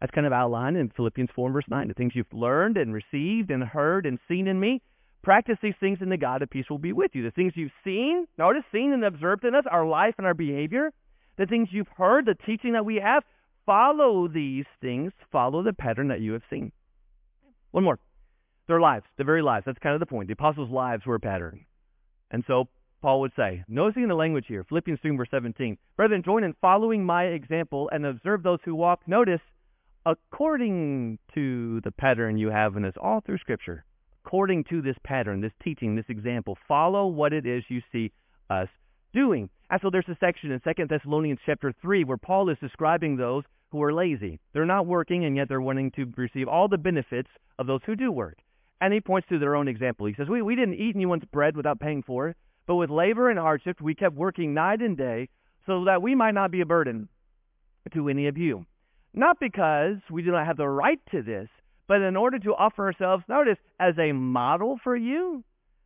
That's 0.00 0.12
kind 0.12 0.26
of 0.26 0.32
outlined 0.32 0.76
in 0.76 0.90
Philippians 0.90 1.30
4 1.34 1.52
verse 1.52 1.64
9. 1.68 1.88
The 1.88 1.94
things 1.94 2.12
you've 2.14 2.32
learned 2.32 2.76
and 2.76 2.92
received 2.92 3.50
and 3.50 3.62
heard 3.62 4.06
and 4.06 4.18
seen 4.26 4.48
in 4.48 4.58
me, 4.58 4.82
Practice 5.24 5.56
these 5.62 5.74
things, 5.80 5.98
and 6.02 6.12
the 6.12 6.18
God 6.18 6.42
of 6.42 6.50
peace 6.50 6.66
will 6.68 6.78
be 6.78 6.92
with 6.92 7.12
you. 7.14 7.22
The 7.22 7.30
things 7.30 7.54
you've 7.56 7.72
seen, 7.82 8.26
notice, 8.36 8.62
seen 8.70 8.92
and 8.92 9.02
observed 9.02 9.42
in 9.44 9.54
us, 9.54 9.64
our 9.70 9.86
life 9.86 10.14
and 10.18 10.26
our 10.26 10.34
behavior, 10.34 10.92
the 11.38 11.46
things 11.46 11.68
you've 11.72 11.88
heard, 11.96 12.26
the 12.26 12.34
teaching 12.34 12.74
that 12.74 12.84
we 12.84 12.96
have, 12.96 13.24
follow 13.64 14.28
these 14.28 14.66
things, 14.82 15.12
follow 15.32 15.62
the 15.62 15.72
pattern 15.72 16.08
that 16.08 16.20
you 16.20 16.34
have 16.34 16.42
seen. 16.50 16.72
One 17.70 17.84
more. 17.84 17.98
Their 18.68 18.80
lives, 18.80 19.06
the 19.16 19.24
very 19.24 19.40
lives. 19.40 19.64
That's 19.64 19.78
kind 19.78 19.94
of 19.94 20.00
the 20.00 20.06
point. 20.06 20.28
The 20.28 20.34
apostles' 20.34 20.70
lives 20.70 21.06
were 21.06 21.14
a 21.14 21.20
pattern. 21.20 21.64
And 22.30 22.44
so 22.46 22.68
Paul 23.00 23.20
would 23.20 23.32
say, 23.34 23.64
noticing 23.66 24.08
the 24.08 24.14
language 24.14 24.44
here, 24.46 24.64
Philippians 24.68 25.00
3, 25.00 25.16
verse 25.16 25.28
17, 25.30 25.78
Brethren, 25.96 26.22
join 26.22 26.44
in 26.44 26.54
following 26.60 27.02
my 27.02 27.24
example 27.24 27.88
and 27.90 28.04
observe 28.04 28.42
those 28.42 28.60
who 28.66 28.74
walk, 28.74 29.00
notice, 29.06 29.40
according 30.04 31.18
to 31.34 31.80
the 31.80 31.92
pattern 31.92 32.36
you 32.36 32.50
have 32.50 32.76
in 32.76 32.84
us 32.84 32.94
all 33.00 33.22
through 33.22 33.38
Scripture 33.38 33.86
according 34.24 34.64
to 34.64 34.80
this 34.80 34.96
pattern, 35.04 35.40
this 35.40 35.52
teaching, 35.62 35.94
this 35.94 36.04
example. 36.08 36.56
Follow 36.66 37.06
what 37.06 37.32
it 37.32 37.46
is 37.46 37.62
you 37.68 37.82
see 37.92 38.10
us 38.50 38.68
doing. 39.12 39.48
And 39.70 39.80
so 39.82 39.90
there's 39.90 40.08
a 40.08 40.16
section 40.18 40.50
in 40.50 40.60
2 40.60 40.86
Thessalonians 40.86 41.40
chapter 41.44 41.72
3 41.82 42.04
where 42.04 42.16
Paul 42.16 42.48
is 42.48 42.58
describing 42.60 43.16
those 43.16 43.44
who 43.70 43.82
are 43.82 43.92
lazy. 43.92 44.40
They're 44.52 44.64
not 44.64 44.86
working 44.86 45.24
and 45.24 45.36
yet 45.36 45.48
they're 45.48 45.60
wanting 45.60 45.90
to 45.92 46.12
receive 46.16 46.48
all 46.48 46.68
the 46.68 46.78
benefits 46.78 47.28
of 47.58 47.66
those 47.66 47.80
who 47.86 47.96
do 47.96 48.10
work. 48.10 48.38
And 48.80 48.92
he 48.92 49.00
points 49.00 49.28
to 49.28 49.38
their 49.38 49.56
own 49.56 49.68
example. 49.68 50.06
He 50.06 50.14
says, 50.14 50.28
we, 50.28 50.42
we 50.42 50.56
didn't 50.56 50.74
eat 50.74 50.96
anyone's 50.96 51.24
bread 51.32 51.56
without 51.56 51.80
paying 51.80 52.02
for 52.02 52.28
it, 52.28 52.36
but 52.66 52.76
with 52.76 52.90
labor 52.90 53.30
and 53.30 53.38
hardship 53.38 53.80
we 53.80 53.94
kept 53.94 54.14
working 54.14 54.54
night 54.54 54.80
and 54.80 54.96
day 54.96 55.28
so 55.66 55.84
that 55.84 56.02
we 56.02 56.14
might 56.14 56.34
not 56.34 56.50
be 56.50 56.60
a 56.60 56.66
burden 56.66 57.08
to 57.92 58.08
any 58.08 58.26
of 58.26 58.38
you. 58.38 58.64
Not 59.12 59.38
because 59.38 59.96
we 60.10 60.22
do 60.22 60.32
not 60.32 60.46
have 60.46 60.56
the 60.56 60.68
right 60.68 60.98
to 61.12 61.22
this, 61.22 61.48
but 61.86 62.00
in 62.00 62.16
order 62.16 62.38
to 62.38 62.54
offer 62.54 62.86
ourselves, 62.86 63.24
notice, 63.28 63.58
as 63.78 63.94
a 63.98 64.12
model 64.12 64.78
for 64.82 64.96
you, 64.96 65.44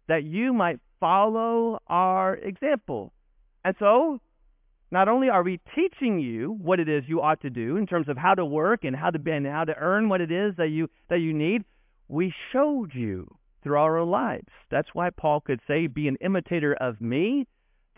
that 0.08 0.24
you 0.24 0.52
might 0.52 0.80
follow 1.00 1.78
our 1.86 2.36
example. 2.36 3.12
And 3.64 3.74
so, 3.78 4.20
not 4.90 5.08
only 5.08 5.28
are 5.28 5.42
we 5.42 5.60
teaching 5.74 6.18
you 6.18 6.56
what 6.62 6.80
it 6.80 6.88
is 6.88 7.04
you 7.06 7.20
ought 7.20 7.42
to 7.42 7.50
do 7.50 7.76
in 7.76 7.86
terms 7.86 8.08
of 8.08 8.16
how 8.16 8.34
to 8.34 8.44
work 8.44 8.84
and 8.84 8.96
how 8.96 9.10
to 9.10 9.18
be, 9.18 9.30
and 9.32 9.46
how 9.46 9.64
to 9.64 9.76
earn 9.76 10.08
what 10.08 10.20
it 10.20 10.32
is 10.32 10.54
that 10.56 10.68
you 10.68 10.88
that 11.10 11.18
you 11.18 11.34
need, 11.34 11.64
we 12.08 12.32
showed 12.52 12.94
you 12.94 13.36
through 13.62 13.78
our 13.78 14.02
lives. 14.02 14.48
That's 14.70 14.88
why 14.94 15.10
Paul 15.10 15.40
could 15.40 15.60
say, 15.66 15.88
"Be 15.88 16.08
an 16.08 16.16
imitator 16.20 16.72
of 16.74 17.00
me, 17.00 17.46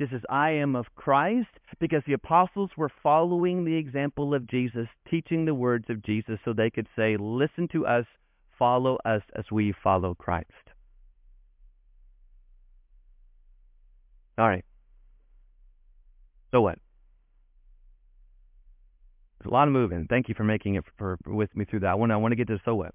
just 0.01 0.15
as 0.15 0.23
I 0.31 0.51
am 0.51 0.75
of 0.75 0.87
Christ," 0.95 1.51
because 1.79 2.03
the 2.07 2.15
apostles 2.15 2.71
were 2.77 2.89
following 3.03 3.65
the 3.65 3.77
example 3.77 4.35
of 4.35 4.47
Jesus, 4.47 4.89
teaching 5.09 5.45
the 5.45 5.55
words 5.55 5.91
of 5.91 6.03
Jesus, 6.03 6.41
so 6.45 6.53
they 6.53 6.71
could 6.71 6.89
say, 6.97 7.17
"Listen 7.19 7.69
to 7.69 7.87
us, 7.87 8.07
follow 8.59 8.97
us 9.05 9.23
as 9.35 9.51
we 9.51 9.73
follow 9.73 10.15
Christ." 10.15 10.71
All 14.39 14.49
right. 14.49 14.65
So 16.51 16.63
what? 16.63 16.79
There's 19.39 19.51
a 19.51 19.55
lot 19.55 19.69
of 19.69 19.73
moving. 19.73 20.07
Thank 20.09 20.29
you 20.29 20.35
for 20.35 20.45
making 20.45 20.77
it 20.77 20.85
for, 20.97 21.19
for 21.23 21.35
with 21.35 21.55
me 21.55 21.65
through 21.67 21.81
that. 21.81 21.91
I 21.91 21.95
want 21.95 22.11
I 22.11 22.17
want 22.17 22.33
to 22.33 22.37
get 22.37 22.49
to 22.49 22.59
so 22.65 22.75
what. 22.75 22.95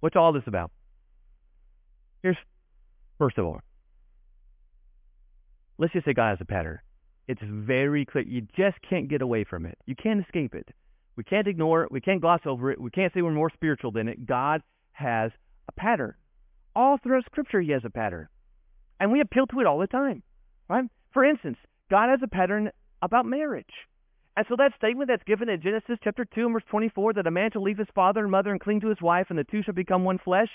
What's 0.00 0.16
all 0.16 0.32
this 0.32 0.46
about? 0.46 0.70
Here's 2.22 2.36
first 3.18 3.38
of 3.38 3.44
all. 3.44 3.60
Let's 5.78 5.92
just 5.92 6.06
say 6.06 6.12
God 6.12 6.30
has 6.30 6.40
a 6.40 6.44
pattern. 6.44 6.78
It's 7.28 7.42
very 7.42 8.04
clear. 8.04 8.24
You 8.24 8.42
just 8.56 8.76
can't 8.88 9.08
get 9.08 9.22
away 9.22 9.44
from 9.44 9.66
it. 9.66 9.78
You 9.86 9.94
can't 9.96 10.24
escape 10.24 10.54
it. 10.54 10.68
We 11.16 11.24
can't 11.24 11.48
ignore 11.48 11.82
it. 11.82 11.90
We 11.90 12.00
can't 12.00 12.20
gloss 12.20 12.40
over 12.46 12.70
it. 12.70 12.80
We 12.80 12.90
can't 12.90 13.12
say 13.12 13.22
we're 13.22 13.32
more 13.32 13.50
spiritual 13.50 13.90
than 13.90 14.08
it. 14.08 14.26
God 14.26 14.62
has 14.92 15.32
a 15.68 15.72
pattern. 15.72 16.14
All 16.74 16.98
throughout 16.98 17.24
Scripture, 17.24 17.60
He 17.60 17.72
has 17.72 17.84
a 17.84 17.90
pattern. 17.90 18.28
And 19.00 19.10
we 19.10 19.20
appeal 19.20 19.46
to 19.48 19.60
it 19.60 19.66
all 19.66 19.78
the 19.78 19.86
time. 19.86 20.22
Right? 20.68 20.84
For 21.12 21.24
instance, 21.24 21.58
God 21.90 22.10
has 22.10 22.20
a 22.22 22.28
pattern 22.28 22.70
about 23.02 23.26
marriage. 23.26 23.72
And 24.36 24.44
so 24.48 24.56
that 24.56 24.76
statement 24.76 25.08
that's 25.08 25.22
given 25.22 25.48
in 25.48 25.62
Genesis 25.62 25.98
chapter 26.04 26.26
2 26.26 26.52
verse 26.52 26.62
24 26.70 27.14
that 27.14 27.26
a 27.26 27.30
man 27.30 27.50
shall 27.52 27.62
leave 27.62 27.78
his 27.78 27.88
father 27.94 28.20
and 28.20 28.30
mother 28.30 28.50
and 28.50 28.60
cling 28.60 28.80
to 28.80 28.88
his 28.88 29.00
wife 29.00 29.28
and 29.30 29.38
the 29.38 29.44
two 29.44 29.62
shall 29.62 29.74
become 29.74 30.04
one 30.04 30.18
flesh, 30.18 30.48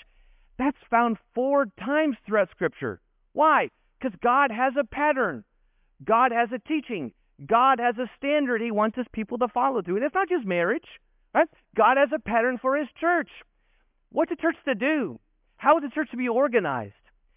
that's 0.58 0.76
found 0.88 1.16
four 1.34 1.66
times 1.84 2.16
throughout 2.24 2.50
Scripture. 2.50 3.00
Why? 3.32 3.70
Because 4.02 4.18
God 4.22 4.50
has 4.50 4.72
a 4.78 4.84
pattern. 4.84 5.44
God 6.04 6.32
has 6.32 6.48
a 6.52 6.58
teaching. 6.58 7.12
God 7.46 7.78
has 7.78 7.96
a 7.98 8.10
standard 8.18 8.60
he 8.60 8.72
wants 8.72 8.96
his 8.96 9.06
people 9.12 9.38
to 9.38 9.48
follow 9.48 9.80
to. 9.80 9.94
And 9.94 10.04
it's 10.04 10.14
not 10.14 10.28
just 10.28 10.44
marriage. 10.44 10.86
Right? 11.32 11.48
God 11.76 11.96
has 11.96 12.08
a 12.14 12.18
pattern 12.18 12.58
for 12.60 12.76
his 12.76 12.88
church. 13.00 13.28
What's 14.10 14.32
a 14.32 14.36
church 14.36 14.56
to 14.66 14.74
do? 14.74 15.20
How 15.56 15.78
is 15.78 15.84
a 15.84 15.94
church 15.94 16.10
to 16.10 16.16
be 16.16 16.28
organized? 16.28 16.94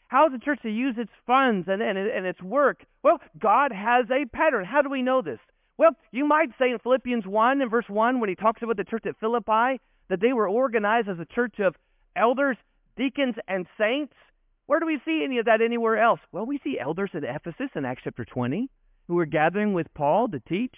How 0.07 0.25
is 0.25 0.33
the 0.33 0.39
church 0.39 0.59
to 0.63 0.69
use 0.69 0.95
its 0.97 1.11
funds 1.27 1.67
and, 1.67 1.81
and, 1.81 1.97
and 1.97 2.25
its 2.25 2.41
work? 2.41 2.83
Well, 3.03 3.19
God 3.39 3.71
has 3.71 4.05
a 4.09 4.25
pattern. 4.25 4.65
How 4.65 4.81
do 4.81 4.89
we 4.89 5.01
know 5.01 5.21
this? 5.21 5.39
Well, 5.77 5.91
you 6.11 6.25
might 6.25 6.49
say 6.57 6.71
in 6.71 6.79
Philippians 6.79 7.27
1 7.27 7.61
and 7.61 7.69
verse 7.69 7.87
1 7.87 8.19
when 8.19 8.29
he 8.29 8.35
talks 8.35 8.61
about 8.63 8.77
the 8.77 8.83
church 8.83 9.05
at 9.05 9.19
Philippi 9.19 9.79
that 10.09 10.19
they 10.19 10.33
were 10.33 10.49
organized 10.49 11.09
as 11.09 11.19
a 11.19 11.25
church 11.25 11.59
of 11.59 11.75
elders, 12.15 12.57
deacons, 12.97 13.35
and 13.47 13.67
saints. 13.77 14.13
Where 14.67 14.79
do 14.79 14.87
we 14.87 14.99
see 15.05 15.23
any 15.23 15.37
of 15.37 15.45
that 15.45 15.61
anywhere 15.61 16.01
else? 16.01 16.19
Well, 16.31 16.45
we 16.45 16.59
see 16.63 16.79
elders 16.79 17.11
at 17.13 17.23
Ephesus 17.23 17.69
in 17.75 17.85
Acts 17.85 18.01
chapter 18.03 18.25
20 18.25 18.67
who 19.07 19.13
were 19.13 19.27
gathering 19.27 19.73
with 19.73 19.93
Paul 19.93 20.27
to 20.29 20.39
teach. 20.39 20.75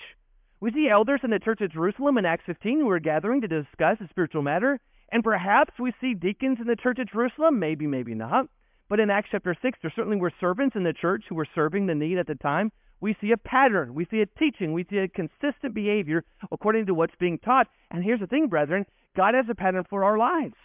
We 0.59 0.71
see 0.71 0.89
elders 0.89 1.21
in 1.23 1.29
the 1.29 1.39
church 1.39 1.61
at 1.61 1.71
Jerusalem 1.71 2.17
in 2.17 2.25
Acts 2.25 2.43
15 2.47 2.79
who 2.79 2.87
were 2.87 2.99
gathering 2.99 3.39
to 3.41 3.47
discuss 3.47 3.97
a 4.01 4.09
spiritual 4.09 4.41
matter. 4.41 4.81
And 5.09 5.23
perhaps 5.23 5.79
we 5.79 5.93
see 6.01 6.13
deacons 6.13 6.57
in 6.59 6.67
the 6.67 6.75
church 6.75 6.99
at 6.99 7.11
Jerusalem, 7.11 7.59
maybe, 7.59 7.87
maybe 7.87 8.13
not. 8.13 8.49
But 8.89 8.99
in 8.99 9.09
Acts 9.09 9.29
chapter 9.31 9.55
6, 9.61 9.79
there 9.81 9.93
certainly 9.95 10.17
were 10.17 10.33
servants 10.39 10.75
in 10.75 10.83
the 10.83 10.91
church 10.91 11.23
who 11.29 11.35
were 11.35 11.47
serving 11.55 11.87
the 11.87 11.95
need 11.95 12.17
at 12.17 12.27
the 12.27 12.35
time. 12.35 12.73
We 12.99 13.15
see 13.21 13.31
a 13.31 13.37
pattern. 13.37 13.93
We 13.93 14.05
see 14.11 14.19
a 14.19 14.25
teaching. 14.25 14.73
We 14.73 14.85
see 14.89 14.97
a 14.97 15.07
consistent 15.07 15.73
behavior 15.73 16.25
according 16.51 16.87
to 16.87 16.93
what's 16.93 17.15
being 17.19 17.37
taught. 17.37 17.67
And 17.91 18.03
here's 18.03 18.19
the 18.19 18.27
thing, 18.27 18.47
brethren 18.47 18.85
God 19.15 19.33
has 19.33 19.45
a 19.49 19.55
pattern 19.55 19.85
for 19.89 20.03
our 20.03 20.17
lives. 20.17 20.55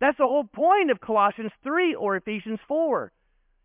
That's 0.00 0.16
the 0.16 0.26
whole 0.26 0.44
point 0.44 0.90
of 0.90 1.00
Colossians 1.00 1.52
3 1.62 1.94
or 1.94 2.16
Ephesians 2.16 2.58
4. 2.66 3.12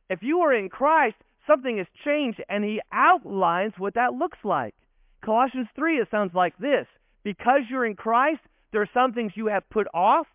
If 0.10 0.20
you 0.22 0.40
are 0.40 0.54
in 0.54 0.70
Christ, 0.70 1.16
something 1.48 1.78
has 1.78 1.88
changed, 2.04 2.42
and 2.50 2.64
he 2.64 2.82
outlines 2.92 3.74
what 3.78 3.96
that 3.96 4.14
looks 4.14 4.38
like. 4.44 4.76
Colossians 5.24 5.68
3, 5.76 5.98
it 5.98 6.08
sounds 6.12 6.34
like 6.34 6.58
this. 6.58 6.88
Because 7.24 7.62
you're 7.70 7.86
in 7.86 7.96
Christ, 7.96 8.42
there 8.72 8.82
are 8.82 8.90
some 8.94 9.14
things 9.14 9.32
you 9.36 9.48
have 9.48 9.70
put 9.70 9.88
off, 9.94 10.28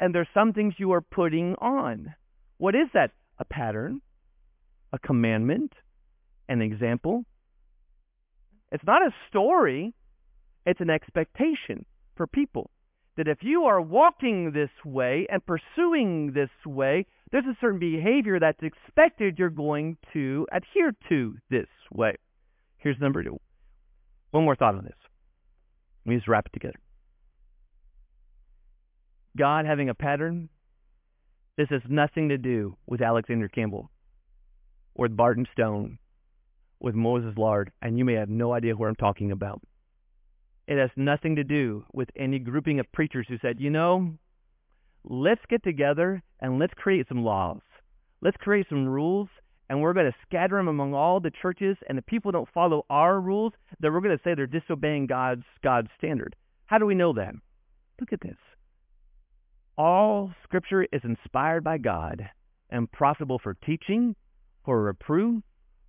and 0.00 0.14
there's 0.14 0.28
some 0.34 0.52
things 0.52 0.74
you 0.78 0.92
are 0.92 1.02
putting 1.02 1.54
on. 1.56 2.14
What 2.56 2.74
is 2.74 2.88
that? 2.94 3.10
A 3.38 3.44
pattern, 3.44 4.00
a 4.92 4.98
commandment, 4.98 5.72
an 6.48 6.62
example. 6.62 7.24
It's 8.72 8.84
not 8.86 9.02
a 9.02 9.14
story, 9.28 9.92
it's 10.64 10.80
an 10.80 10.90
expectation 10.90 11.84
for 12.16 12.26
people. 12.26 12.70
That 13.16 13.28
if 13.28 13.38
you 13.42 13.64
are 13.64 13.80
walking 13.80 14.52
this 14.52 14.70
way 14.84 15.26
and 15.30 15.42
pursuing 15.44 16.32
this 16.32 16.50
way, 16.66 17.06
there's 17.30 17.44
a 17.46 17.56
certain 17.60 17.78
behavior 17.78 18.40
that's 18.40 18.62
expected 18.62 19.38
you're 19.38 19.50
going 19.50 19.96
to 20.12 20.46
adhere 20.52 20.92
to 21.08 21.36
this 21.48 21.68
way. 21.92 22.16
Here's 22.78 23.00
number 23.00 23.22
two. 23.22 23.38
One 24.32 24.44
more 24.44 24.56
thought 24.56 24.74
on 24.74 24.84
this. 24.84 24.96
Let 26.04 26.10
me 26.10 26.16
just 26.16 26.28
wrap 26.28 26.46
it 26.46 26.52
together. 26.52 26.78
God 29.36 29.64
having 29.64 29.88
a 29.88 29.94
pattern 29.94 30.48
this 31.56 31.68
has 31.70 31.82
nothing 31.88 32.30
to 32.30 32.38
do 32.38 32.76
with 32.86 33.00
Alexander 33.00 33.48
Campbell 33.48 33.90
or 34.94 35.08
Barton 35.08 35.46
Stone, 35.52 35.98
with 36.80 36.94
Moses 36.94 37.36
Lard, 37.36 37.70
and 37.80 37.96
you 37.96 38.04
may 38.04 38.14
have 38.14 38.28
no 38.28 38.52
idea 38.52 38.74
who 38.74 38.84
I'm 38.84 38.96
talking 38.96 39.30
about. 39.30 39.60
It 40.66 40.78
has 40.78 40.90
nothing 40.96 41.36
to 41.36 41.44
do 41.44 41.84
with 41.92 42.08
any 42.16 42.38
grouping 42.38 42.80
of 42.80 42.90
preachers 42.92 43.26
who 43.28 43.38
said, 43.38 43.60
you 43.60 43.70
know, 43.70 44.14
let's 45.04 45.42
get 45.48 45.62
together 45.62 46.22
and 46.40 46.58
let's 46.58 46.72
create 46.74 47.06
some 47.08 47.22
laws. 47.22 47.60
Let's 48.22 48.38
create 48.38 48.66
some 48.70 48.86
rules, 48.86 49.28
and 49.68 49.82
we're 49.82 49.92
going 49.92 50.10
to 50.10 50.18
scatter 50.26 50.56
them 50.56 50.68
among 50.68 50.94
all 50.94 51.20
the 51.20 51.30
churches, 51.42 51.76
and 51.88 51.98
if 51.98 52.06
people 52.06 52.32
don't 52.32 52.48
follow 52.54 52.86
our 52.88 53.20
rules, 53.20 53.52
then 53.80 53.92
we're 53.92 54.00
going 54.00 54.16
to 54.16 54.22
say 54.24 54.34
they're 54.34 54.46
disobeying 54.46 55.06
God's, 55.06 55.44
God's 55.62 55.88
standard. 55.98 56.34
How 56.64 56.78
do 56.78 56.86
we 56.86 56.94
know 56.94 57.12
that? 57.12 57.34
Look 58.00 58.14
at 58.14 58.22
this. 58.22 58.36
All 59.76 60.32
Scripture 60.44 60.84
is 60.84 61.02
inspired 61.04 61.64
by 61.64 61.78
God 61.78 62.22
and 62.70 62.90
profitable 62.90 63.38
for 63.42 63.54
teaching, 63.54 64.16
for 64.64 64.82
reproof, 64.82 65.42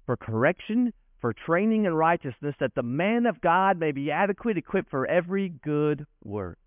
for 0.06 0.18
correction, 0.18 0.92
for 1.26 1.34
training 1.34 1.86
in 1.86 1.94
righteousness, 1.96 2.54
that 2.60 2.76
the 2.76 2.84
man 2.84 3.26
of 3.26 3.42
God 3.42 3.80
may 3.80 3.92
be 3.92 4.12
adequate, 4.12 4.60
equipped 4.60 4.92
for 4.92 5.08
every 5.08 5.50
good 5.50 6.06
work. 6.24 6.60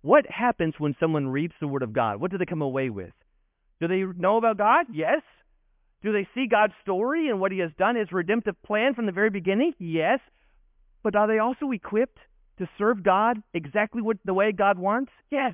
What 0.00 0.24
happens 0.26 0.72
when 0.78 0.96
someone 0.98 1.28
reads 1.28 1.52
the 1.60 1.68
Word 1.68 1.82
of 1.82 1.92
God? 1.92 2.18
What 2.18 2.30
do 2.30 2.38
they 2.38 2.46
come 2.46 2.62
away 2.62 2.88
with? 2.88 3.12
Do 3.78 3.88
they 3.88 4.04
know 4.18 4.38
about 4.38 4.56
God? 4.56 4.86
Yes. 4.90 5.20
Do 6.02 6.14
they 6.14 6.26
see 6.34 6.46
God's 6.50 6.72
story 6.80 7.28
and 7.28 7.40
what 7.40 7.52
He 7.52 7.58
has 7.58 7.72
done, 7.78 7.94
His 7.94 8.10
redemptive 8.10 8.54
plan 8.62 8.94
from 8.94 9.04
the 9.04 9.12
very 9.12 9.28
beginning? 9.28 9.74
Yes. 9.78 10.20
But 11.02 11.14
are 11.14 11.28
they 11.28 11.38
also 11.38 11.70
equipped 11.70 12.20
to 12.56 12.66
serve 12.78 13.02
God 13.02 13.42
exactly 13.52 14.00
what, 14.00 14.16
the 14.24 14.32
way 14.32 14.50
God 14.50 14.78
wants? 14.78 15.12
Yes 15.30 15.52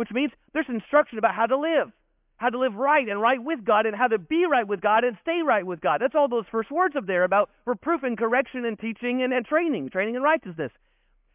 which 0.00 0.08
means 0.12 0.32
there's 0.54 0.64
instruction 0.68 1.18
about 1.18 1.34
how 1.34 1.44
to 1.44 1.58
live, 1.58 1.92
how 2.40 2.48
to 2.48 2.58
live 2.58 2.74
right 2.74 3.06
and 3.06 3.20
right 3.20 3.42
with 3.42 3.64
God, 3.64 3.84
and 3.84 3.94
how 3.94 4.08
to 4.08 4.18
be 4.18 4.46
right 4.50 4.66
with 4.66 4.80
God 4.80 5.04
and 5.04 5.16
stay 5.20 5.42
right 5.44 5.64
with 5.64 5.80
God. 5.80 6.00
That's 6.00 6.14
all 6.14 6.26
those 6.26 6.46
first 6.50 6.70
words 6.70 6.96
up 6.96 7.06
there 7.06 7.24
about 7.24 7.50
reproof 7.66 8.02
and 8.02 8.16
correction 8.16 8.64
and 8.64 8.78
teaching 8.78 9.22
and, 9.22 9.32
and 9.32 9.44
training, 9.44 9.90
training 9.90 10.14
in 10.14 10.22
righteousness. 10.22 10.72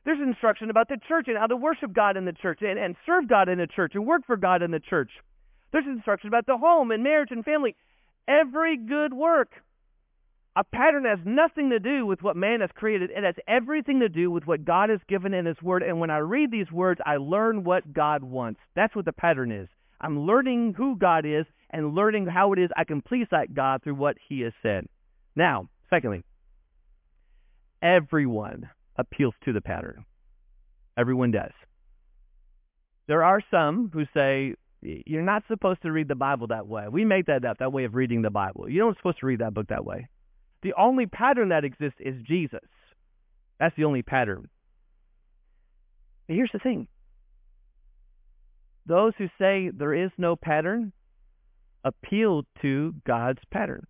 There's 0.04 0.20
instruction 0.20 0.72
about 0.72 0.90
the 0.90 0.98
church 1.08 1.28
and 1.28 1.38
how 1.38 1.46
to 1.48 1.56
worship 1.56 1.94
God 1.94 2.18
in 2.18 2.26
the 2.26 2.34
church 2.34 2.60
and, 2.62 2.80
and 2.80 2.96
serve 3.06 3.30
God 3.30 3.50
in 3.50 3.60
the 3.60 3.68
church 3.68 3.92
and 3.94 4.08
work 4.08 4.26
for 4.26 4.36
God 4.36 4.64
in 4.64 4.72
the 4.72 4.80
church. 4.80 5.12
There's 5.72 5.86
instruction 5.86 6.28
about 6.28 6.48
the 6.48 6.58
home 6.58 6.90
and 6.90 7.04
marriage 7.04 7.30
and 7.32 7.46
family. 7.46 7.76
Every 8.28 8.76
good 8.76 9.14
work 9.14 9.50
a 10.58 10.64
pattern 10.64 11.04
has 11.04 11.20
nothing 11.26 11.70
to 11.72 11.80
do 11.80 12.06
with 12.06 12.24
what 12.24 12.38
man 12.38 12.62
has 12.62 12.70
created. 12.74 13.12
It 13.12 13.24
has 13.24 13.36
everything 13.46 14.00
to 14.00 14.08
do 14.08 14.32
with 14.32 14.48
what 14.48 14.64
God 14.64 14.90
has 14.90 15.02
given 15.10 15.34
in 15.34 15.46
His 15.46 15.62
Word. 15.62 15.84
And 15.84 16.00
when 16.00 16.10
I 16.10 16.20
read 16.20 16.50
these 16.50 16.72
words, 16.72 17.02
I 17.06 17.18
learn 17.18 17.66
what 17.66 17.92
God 17.92 18.24
wants. 18.24 18.62
That's 18.74 18.96
what 18.96 19.04
the 19.04 19.12
pattern 19.12 19.52
is. 19.52 19.68
I'm 20.06 20.28
learning 20.28 20.76
who 20.78 20.96
God 20.96 21.26
is 21.26 21.46
and 21.72 21.96
learning 21.96 22.28
how 22.28 22.54
it 22.54 22.60
is 22.60 22.70
I 22.78 22.84
can 22.84 23.02
please 23.02 23.26
that 23.32 23.56
God 23.56 23.82
through 23.84 23.96
what 23.96 24.18
He 24.30 24.42
has 24.42 24.54
said. 24.62 24.86
Now, 25.36 25.68
secondly, 25.90 26.24
everyone 27.82 28.70
appeals 28.98 29.34
to 29.46 29.52
the 29.52 29.62
pattern. 29.62 30.06
Everyone 30.96 31.32
does. 31.32 31.52
There 33.08 33.24
are 33.24 33.42
some 33.50 33.90
who 33.92 34.06
say, 34.14 34.54
you're 34.82 35.24
not 35.24 35.42
supposed 35.48 35.82
to 35.82 35.92
read 35.92 36.08
the 36.08 36.14
Bible 36.14 36.48
that 36.48 36.68
way. 36.68 36.88
We 36.88 37.04
make 37.04 37.26
that 37.26 37.44
up, 37.44 37.58
that 37.58 37.74
way 37.74 37.86
of 37.86 37.96
reading 37.96 38.22
the 38.22 38.30
Bible. 38.30 38.70
You're 38.70 38.86
not 38.86 38.98
supposed 38.98 39.20
to 39.22 39.26
read 39.26 39.40
that 39.40 39.56
book 39.56 39.70
that 39.70 39.86
way. 39.86 40.08
The 40.62 40.74
only 40.78 41.08
pattern 41.08 41.50
that 41.50 41.66
exists 41.66 42.00
is 42.00 42.16
Jesus. 42.28 42.60
That's 43.60 43.76
the 43.76 43.86
only 43.86 44.04
pattern. 44.04 44.50
But 46.28 46.36
here's 46.36 46.52
the 46.54 46.60
thing. 46.60 46.88
Those 48.86 49.14
who 49.18 49.28
say 49.40 49.72
there 49.76 49.94
is 49.94 50.12
no 50.18 50.36
pattern 50.36 50.94
appeal 51.84 52.44
to 52.62 52.94
God's 53.06 53.42
pattern. 53.52 53.86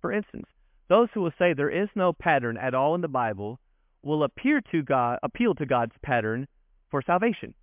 For 0.00 0.12
instance, 0.12 0.46
those 0.88 1.08
who 1.12 1.22
will 1.22 1.32
say 1.38 1.52
there 1.52 1.70
is 1.70 1.88
no 1.94 2.12
pattern 2.12 2.56
at 2.56 2.74
all 2.74 2.94
in 2.94 3.00
the 3.00 3.08
Bible 3.08 3.58
will 4.02 4.22
appear 4.22 4.60
to 4.72 4.82
God, 4.82 5.18
appeal 5.22 5.54
to 5.54 5.66
God's 5.66 5.94
pattern 6.02 6.46
for 6.90 7.02
salvation. 7.02 7.54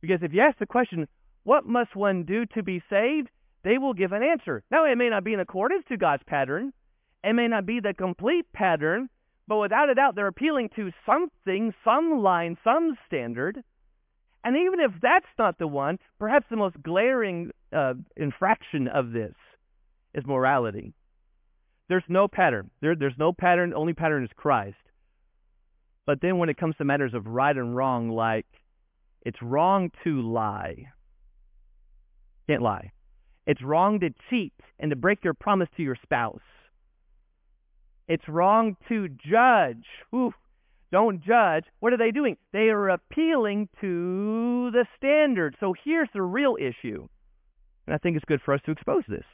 Because 0.00 0.20
if 0.22 0.32
you 0.32 0.40
ask 0.40 0.58
the 0.58 0.66
question, 0.66 1.06
what 1.44 1.66
must 1.66 1.94
one 1.94 2.24
do 2.24 2.46
to 2.54 2.62
be 2.62 2.82
saved? 2.88 3.28
They 3.62 3.76
will 3.76 3.92
give 3.92 4.12
an 4.12 4.22
answer. 4.22 4.62
Now, 4.70 4.84
it 4.84 4.96
may 4.96 5.10
not 5.10 5.24
be 5.24 5.34
in 5.34 5.40
accordance 5.40 5.84
to 5.88 5.98
God's 5.98 6.22
pattern. 6.26 6.72
It 7.22 7.34
may 7.34 7.48
not 7.48 7.66
be 7.66 7.80
the 7.80 7.92
complete 7.92 8.46
pattern, 8.52 9.10
but 9.46 9.58
without 9.58 9.90
a 9.90 9.94
doubt, 9.94 10.14
they're 10.14 10.26
appealing 10.26 10.70
to 10.76 10.90
something, 11.04 11.74
some 11.84 12.22
line, 12.22 12.56
some 12.64 12.96
standard. 13.06 13.62
And 14.42 14.56
even 14.56 14.80
if 14.80 14.92
that's 15.02 15.26
not 15.38 15.58
the 15.58 15.66
one, 15.66 15.98
perhaps 16.18 16.46
the 16.48 16.56
most 16.56 16.82
glaring 16.82 17.50
uh, 17.72 17.94
infraction 18.16 18.88
of 18.88 19.12
this 19.12 19.34
is 20.14 20.24
morality. 20.26 20.94
There's 21.88 22.04
no 22.08 22.28
pattern. 22.28 22.70
There, 22.80 22.96
there's 22.96 23.18
no 23.18 23.32
pattern. 23.32 23.70
The 23.70 23.76
only 23.76 23.92
pattern 23.92 24.24
is 24.24 24.30
Christ. 24.36 24.76
But 26.06 26.20
then 26.22 26.38
when 26.38 26.48
it 26.48 26.56
comes 26.56 26.76
to 26.76 26.84
matters 26.84 27.14
of 27.14 27.26
right 27.26 27.56
and 27.56 27.76
wrong, 27.76 28.10
like 28.10 28.46
it's 29.22 29.42
wrong 29.42 29.90
to 30.04 30.22
lie, 30.22 30.86
can't 32.48 32.62
lie. 32.62 32.92
It's 33.46 33.62
wrong 33.62 34.00
to 34.00 34.10
cheat 34.28 34.52
and 34.78 34.90
to 34.90 34.96
break 34.96 35.22
your 35.22 35.34
promise 35.34 35.68
to 35.76 35.82
your 35.82 35.96
spouse. 36.02 36.40
It's 38.08 38.28
wrong 38.28 38.76
to 38.88 39.08
judge. 39.08 39.84
Ooh, 40.14 40.32
don't 40.92 41.24
judge. 41.24 41.64
What 41.78 41.92
are 41.92 41.98
they 41.98 42.10
doing? 42.10 42.36
They 42.52 42.68
are 42.68 42.88
appealing 42.88 43.68
to 43.80 44.70
the 44.72 44.86
standard. 44.96 45.56
So 45.60 45.74
here's 45.84 46.08
the 46.12 46.22
real 46.22 46.56
issue. 46.58 47.08
And 47.86 47.94
I 47.94 47.98
think 47.98 48.16
it's 48.16 48.24
good 48.24 48.40
for 48.44 48.54
us 48.54 48.60
to 48.66 48.72
expose 48.72 49.04
this. 49.08 49.24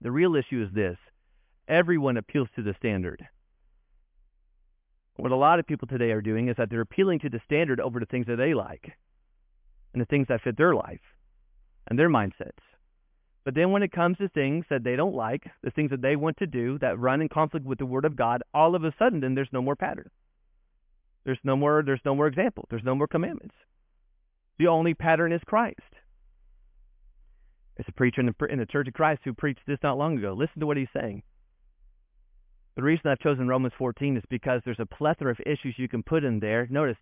The 0.00 0.10
real 0.10 0.34
issue 0.34 0.64
is 0.66 0.74
this 0.74 0.96
everyone 1.68 2.16
appeals 2.16 2.48
to 2.56 2.62
the 2.62 2.74
standard. 2.78 3.26
What 5.16 5.32
a 5.32 5.36
lot 5.36 5.58
of 5.58 5.66
people 5.66 5.86
today 5.86 6.12
are 6.12 6.22
doing 6.22 6.48
is 6.48 6.56
that 6.56 6.70
they're 6.70 6.80
appealing 6.80 7.20
to 7.20 7.28
the 7.28 7.40
standard 7.44 7.80
over 7.80 8.00
the 8.00 8.06
things 8.06 8.26
that 8.26 8.36
they 8.36 8.54
like 8.54 8.92
and 9.92 10.00
the 10.00 10.06
things 10.06 10.26
that 10.28 10.40
fit 10.42 10.56
their 10.56 10.74
life 10.74 11.00
and 11.86 11.98
their 11.98 12.08
mindsets. 12.08 12.62
But 13.44 13.54
then 13.54 13.70
when 13.70 13.82
it 13.82 13.92
comes 13.92 14.18
to 14.18 14.28
things 14.28 14.66
that 14.68 14.84
they 14.84 14.96
don't 14.96 15.14
like, 15.14 15.44
the 15.62 15.70
things 15.70 15.90
that 15.90 16.02
they 16.02 16.16
want 16.16 16.36
to 16.38 16.46
do 16.46 16.78
that 16.80 16.98
run 16.98 17.22
in 17.22 17.28
conflict 17.28 17.64
with 17.64 17.78
the 17.78 17.86
Word 17.86 18.04
of 18.04 18.16
God, 18.16 18.42
all 18.52 18.74
of 18.74 18.84
a 18.84 18.94
sudden 18.98 19.20
then 19.20 19.34
there's 19.34 19.48
no 19.52 19.62
more 19.62 19.76
pattern. 19.76 20.10
There's 21.24 21.38
no 21.44 21.56
more 21.56 21.82
there's 21.84 22.00
no 22.04 22.14
more 22.14 22.26
example. 22.26 22.66
There's 22.70 22.84
no 22.84 22.94
more 22.94 23.06
commandments. 23.06 23.54
The 24.58 24.66
only 24.66 24.94
pattern 24.94 25.32
is 25.32 25.40
Christ. 25.46 25.80
There's 27.76 27.88
a 27.88 27.92
preacher 27.92 28.20
in 28.20 28.26
the, 28.26 28.46
in 28.46 28.58
the 28.58 28.66
Church 28.66 28.88
of 28.88 28.94
Christ 28.94 29.22
who 29.24 29.32
preached 29.32 29.60
this 29.66 29.78
not 29.82 29.96
long 29.96 30.18
ago. 30.18 30.34
Listen 30.34 30.60
to 30.60 30.66
what 30.66 30.76
he's 30.76 30.88
saying. 30.94 31.22
The 32.76 32.82
reason 32.82 33.10
I've 33.10 33.20
chosen 33.20 33.48
Romans 33.48 33.72
14 33.78 34.18
is 34.18 34.22
because 34.28 34.60
there's 34.64 34.80
a 34.80 34.86
plethora 34.86 35.30
of 35.32 35.40
issues 35.46 35.74
you 35.78 35.88
can 35.88 36.02
put 36.02 36.24
in 36.24 36.40
there. 36.40 36.66
Notice, 36.70 36.98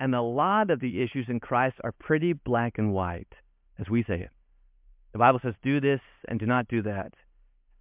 and 0.00 0.14
a 0.14 0.22
lot 0.22 0.70
of 0.70 0.80
the 0.80 1.02
issues 1.02 1.26
in 1.28 1.38
Christ 1.38 1.76
are 1.84 1.92
pretty 1.92 2.32
black 2.32 2.78
and 2.78 2.92
white, 2.92 3.32
as 3.78 3.88
we 3.88 4.02
say 4.04 4.20
it. 4.20 4.30
The 5.12 5.18
Bible 5.18 5.40
says, 5.42 5.54
do 5.62 5.80
this 5.80 6.00
and 6.28 6.40
do 6.40 6.46
not 6.46 6.68
do 6.68 6.82
that. 6.82 7.12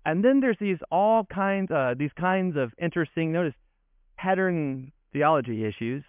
And 0.05 0.23
then 0.23 0.39
there's 0.39 0.57
these 0.59 0.79
all 0.91 1.25
kinds, 1.25 1.71
uh, 1.71 1.93
these 1.97 2.11
kinds 2.19 2.57
of 2.57 2.71
interesting, 2.81 3.31
notice, 3.31 3.53
pattern 4.17 4.91
theology 5.13 5.65
issues 5.65 6.03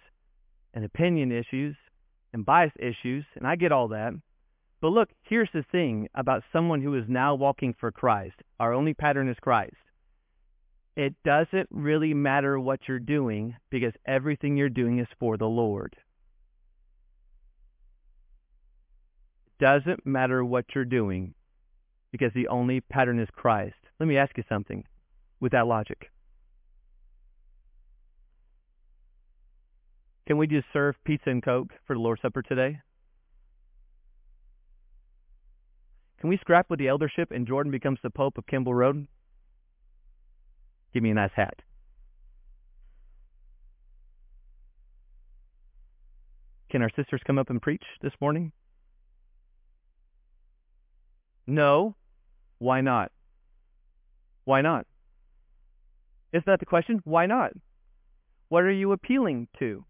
and 0.73 0.83
opinion 0.83 1.31
issues 1.31 1.75
and 2.33 2.45
bias 2.45 2.71
issues, 2.79 3.25
and 3.35 3.45
I 3.45 3.55
get 3.55 3.71
all 3.71 3.89
that. 3.89 4.13
But 4.81 4.89
look, 4.89 5.09
here's 5.21 5.49
the 5.53 5.63
thing 5.71 6.09
about 6.13 6.43
someone 6.51 6.81
who 6.81 6.95
is 6.95 7.05
now 7.07 7.35
walking 7.35 7.73
for 7.79 7.91
Christ. 7.91 8.35
Our 8.59 8.73
only 8.73 8.93
pattern 8.93 9.29
is 9.29 9.37
Christ. 9.39 9.75
It 10.95 11.15
doesn't 11.23 11.69
really 11.71 12.13
matter 12.13 12.59
what 12.59 12.81
you're 12.87 12.99
doing 12.99 13.55
because 13.69 13.93
everything 14.05 14.57
you're 14.57 14.69
doing 14.69 14.99
is 14.99 15.07
for 15.19 15.37
the 15.37 15.45
Lord. 15.45 15.95
It 19.42 19.42
doesn't 19.59 20.05
matter 20.05 20.43
what 20.43 20.65
you're 20.73 20.85
doing 20.85 21.33
because 22.11 22.31
the 22.33 22.47
only 22.47 22.81
pattern 22.81 23.19
is 23.19 23.27
Christ. 23.35 23.75
Let 23.99 24.07
me 24.07 24.17
ask 24.17 24.37
you 24.37 24.43
something 24.47 24.83
with 25.39 25.51
that 25.51 25.67
logic. 25.67 26.09
Can 30.25 30.37
we 30.37 30.47
just 30.47 30.67
serve 30.71 30.95
pizza 31.03 31.29
and 31.29 31.43
Coke 31.43 31.71
for 31.85 31.95
the 31.95 31.99
Lord's 31.99 32.21
Supper 32.21 32.41
today? 32.41 32.79
Can 36.19 36.29
we 36.29 36.37
scrap 36.37 36.69
with 36.69 36.79
the 36.79 36.87
eldership 36.87 37.31
and 37.31 37.45
Jordan 37.45 37.71
becomes 37.71 37.99
the 38.01 38.09
Pope 38.09 38.37
of 38.37 38.47
Kimball 38.47 38.73
Road? 38.73 39.07
Give 40.93 41.03
me 41.03 41.09
a 41.09 41.13
nice 41.13 41.31
hat. 41.35 41.55
Can 46.71 46.81
our 46.81 46.91
sisters 46.95 47.21
come 47.27 47.37
up 47.37 47.49
and 47.49 47.61
preach 47.61 47.83
this 48.01 48.13
morning? 48.21 48.53
No. 51.47 51.95
Why 52.59 52.81
not? 52.81 53.11
Why 54.45 54.61
not? 54.61 54.85
Is 56.31 56.43
that 56.45 56.59
the 56.59 56.65
question? 56.65 57.01
Why 57.03 57.25
not? 57.25 57.51
What 58.49 58.63
are 58.63 58.71
you 58.71 58.91
appealing 58.91 59.47
to? 59.59 59.85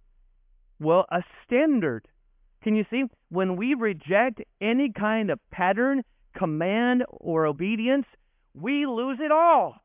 Well, 0.80 1.06
a 1.12 1.22
standard. 1.46 2.08
Can 2.64 2.76
you 2.76 2.86
see? 2.90 3.04
When 3.30 3.56
we 3.56 3.74
reject 3.74 4.42
any 4.62 4.92
kind 4.92 5.30
of 5.30 5.40
pattern, 5.52 6.04
command, 6.38 7.04
or 7.10 7.46
obedience, 7.46 8.06
we 8.54 8.86
lose 8.86 9.20
it 9.22 9.32
all. 9.32 9.76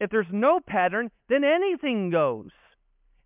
If 0.00 0.10
there's 0.10 0.26
no 0.30 0.60
pattern, 0.60 1.10
then 1.28 1.44
anything 1.44 2.10
goes. 2.10 2.50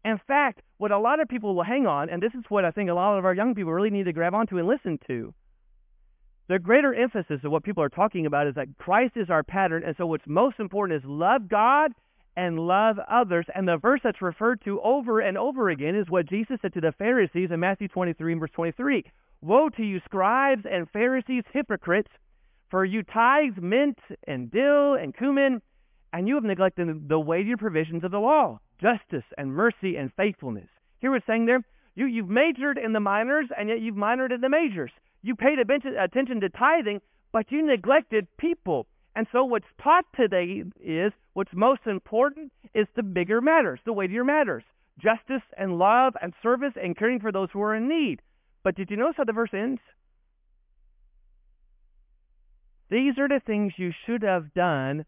In 0.04 0.20
fact, 0.26 0.62
what 0.76 0.90
a 0.90 0.98
lot 0.98 1.20
of 1.20 1.28
people 1.28 1.54
will 1.54 1.64
hang 1.64 1.86
on, 1.86 2.08
and 2.08 2.22
this 2.22 2.34
is 2.34 2.44
what 2.48 2.64
I 2.64 2.70
think 2.70 2.88
a 2.88 2.94
lot 2.94 3.18
of 3.18 3.24
our 3.24 3.34
young 3.34 3.54
people 3.54 3.72
really 3.72 3.90
need 3.90 4.04
to 4.04 4.12
grab 4.12 4.34
onto 4.34 4.58
and 4.58 4.68
listen 4.68 4.98
to. 5.06 5.34
The 6.48 6.58
greater 6.58 6.94
emphasis 6.94 7.44
of 7.44 7.52
what 7.52 7.62
people 7.62 7.82
are 7.82 7.90
talking 7.90 8.24
about 8.24 8.46
is 8.46 8.54
that 8.54 8.78
Christ 8.78 9.18
is 9.18 9.28
our 9.28 9.42
pattern, 9.42 9.82
and 9.84 9.94
so 9.98 10.06
what's 10.06 10.26
most 10.26 10.58
important 10.58 11.02
is 11.02 11.06
love 11.06 11.46
God 11.46 11.92
and 12.38 12.58
love 12.58 12.98
others. 13.06 13.44
And 13.54 13.68
the 13.68 13.76
verse 13.76 14.00
that's 14.02 14.22
referred 14.22 14.62
to 14.64 14.80
over 14.80 15.20
and 15.20 15.36
over 15.36 15.68
again 15.68 15.94
is 15.94 16.08
what 16.08 16.24
Jesus 16.26 16.58
said 16.62 16.72
to 16.72 16.80
the 16.80 16.92
Pharisees 16.92 17.50
in 17.52 17.60
Matthew 17.60 17.88
23 17.88 18.34
verse 18.34 18.50
23. 18.54 19.04
Woe 19.42 19.68
to 19.68 19.82
you, 19.82 20.00
scribes 20.06 20.64
and 20.64 20.88
Pharisees, 20.90 21.44
hypocrites, 21.52 22.08
for 22.70 22.82
you 22.82 23.02
tithe 23.02 23.58
mint 23.58 23.98
and 24.26 24.50
dill 24.50 24.94
and 24.94 25.14
cumin, 25.14 25.60
and 26.14 26.26
you 26.26 26.34
have 26.36 26.44
neglected 26.44 27.10
the 27.10 27.20
weightier 27.20 27.58
provisions 27.58 28.04
of 28.04 28.10
the 28.10 28.20
law, 28.20 28.58
justice 28.80 29.24
and 29.36 29.52
mercy 29.52 29.96
and 29.96 30.10
faithfulness. 30.16 30.68
Here 31.00 31.14
it's 31.14 31.26
saying 31.26 31.44
there, 31.44 31.60
you, 31.94 32.06
you've 32.06 32.30
majored 32.30 32.78
in 32.78 32.94
the 32.94 33.00
minors, 33.00 33.48
and 33.54 33.68
yet 33.68 33.80
you've 33.80 33.96
minored 33.96 34.32
in 34.32 34.40
the 34.40 34.48
majors. 34.48 34.92
You 35.22 35.34
paid 35.34 35.58
attention 35.58 36.40
to 36.40 36.48
tithing, 36.48 37.00
but 37.32 37.50
you 37.50 37.64
neglected 37.66 38.26
people. 38.38 38.86
And 39.16 39.26
so 39.32 39.44
what's 39.44 39.66
taught 39.82 40.04
today 40.14 40.62
is 40.80 41.12
what's 41.32 41.52
most 41.52 41.80
important 41.86 42.52
is 42.74 42.86
the 42.94 43.02
bigger 43.02 43.40
matters, 43.40 43.80
the 43.84 43.92
weightier 43.92 44.24
matters. 44.24 44.62
Justice 44.98 45.42
and 45.56 45.78
love 45.78 46.14
and 46.20 46.32
service 46.42 46.74
and 46.76 46.96
caring 46.96 47.20
for 47.20 47.32
those 47.32 47.48
who 47.52 47.60
are 47.62 47.74
in 47.74 47.88
need. 47.88 48.20
But 48.62 48.76
did 48.76 48.90
you 48.90 48.96
notice 48.96 49.16
how 49.16 49.24
the 49.24 49.32
verse 49.32 49.50
ends? 49.52 49.80
These 52.90 53.18
are 53.18 53.28
the 53.28 53.40
things 53.44 53.72
you 53.76 53.92
should 54.06 54.22
have 54.22 54.54
done 54.54 55.04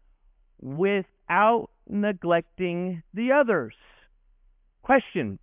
without 0.61 1.69
neglecting 1.89 3.03
the 3.13 3.31
others. 3.31 3.73
Question 4.83 5.39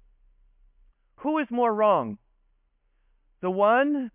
Who 1.17 1.39
is 1.39 1.49
more 1.51 1.75
wrong? 1.75 2.19
The 3.41 3.51
one 3.51 4.11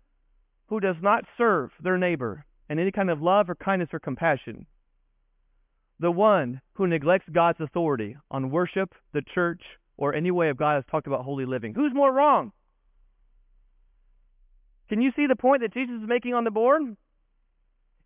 who 0.66 0.80
does 0.80 0.96
not 1.02 1.24
serve 1.36 1.70
their 1.82 1.98
neighbor 1.98 2.44
in 2.68 2.78
any 2.78 2.90
kind 2.90 3.10
of 3.10 3.22
love 3.22 3.50
or 3.50 3.54
kindness 3.54 3.90
or 3.92 3.98
compassion. 3.98 4.66
The 6.00 6.10
one 6.10 6.60
who 6.74 6.86
neglects 6.86 7.28
God's 7.32 7.60
authority 7.60 8.16
on 8.30 8.50
worship, 8.50 8.94
the 9.12 9.22
church, 9.34 9.62
or 9.96 10.14
any 10.14 10.30
way 10.30 10.48
of 10.48 10.56
God 10.56 10.74
has 10.74 10.84
talked 10.90 11.06
about 11.06 11.24
holy 11.24 11.46
living. 11.46 11.74
Who's 11.74 11.94
more 11.94 12.12
wrong? 12.12 12.52
Can 14.88 15.00
you 15.00 15.12
see 15.16 15.26
the 15.26 15.36
point 15.36 15.62
that 15.62 15.72
Jesus 15.72 16.02
is 16.02 16.08
making 16.08 16.34
on 16.34 16.44
the 16.44 16.50
board? 16.50 16.82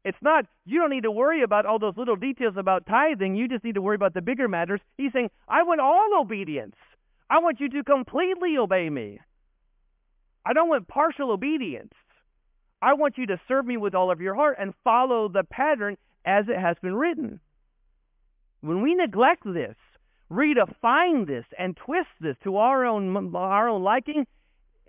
It's 0.04 0.18
not, 0.22 0.46
you 0.64 0.80
don't 0.80 0.90
need 0.90 1.02
to 1.02 1.10
worry 1.10 1.42
about 1.42 1.66
all 1.66 1.78
those 1.78 1.96
little 1.96 2.16
details 2.16 2.54
about 2.56 2.86
tithing. 2.86 3.34
You 3.34 3.48
just 3.48 3.64
need 3.64 3.74
to 3.74 3.82
worry 3.82 3.96
about 3.96 4.14
the 4.14 4.22
bigger 4.22 4.48
matters. 4.48 4.80
He's 4.96 5.12
saying, 5.12 5.30
I 5.48 5.64
want 5.64 5.80
all 5.80 6.20
obedience. 6.20 6.76
I 7.28 7.40
want 7.40 7.60
you 7.60 7.68
to 7.70 7.84
completely 7.84 8.56
obey 8.58 8.88
me. 8.88 9.20
I 10.46 10.52
don't 10.52 10.68
want 10.68 10.88
partial 10.88 11.30
obedience. 11.30 11.92
I 12.80 12.94
want 12.94 13.18
you 13.18 13.26
to 13.26 13.40
serve 13.48 13.66
me 13.66 13.76
with 13.76 13.94
all 13.94 14.10
of 14.10 14.20
your 14.20 14.34
heart 14.34 14.56
and 14.60 14.74
follow 14.84 15.28
the 15.28 15.44
pattern 15.44 15.96
as 16.24 16.46
it 16.48 16.58
has 16.58 16.76
been 16.80 16.94
written. 16.94 17.40
When 18.60 18.82
we 18.82 18.94
neglect 18.94 19.44
this, 19.44 19.76
redefine 20.30 21.26
this 21.26 21.44
and 21.58 21.76
twist 21.76 22.08
this 22.20 22.36
to 22.44 22.56
our 22.56 22.84
own 22.84 23.34
our 23.34 23.68
own 23.68 23.82
liking, 23.82 24.26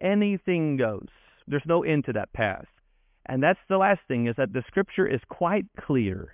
anything 0.02 0.78
goes. 0.78 1.08
There's 1.48 1.64
no 1.66 1.84
end 1.84 2.06
to 2.06 2.14
that 2.14 2.34
path. 2.34 2.68
And 3.26 3.42
that's 3.42 3.60
the 3.68 3.78
last 3.78 4.02
thing 4.08 4.28
is 4.28 4.36
that 4.38 4.54
the 4.54 4.64
scripture 4.68 5.08
is 5.08 5.22
quite 5.30 5.66
clear. 5.80 6.34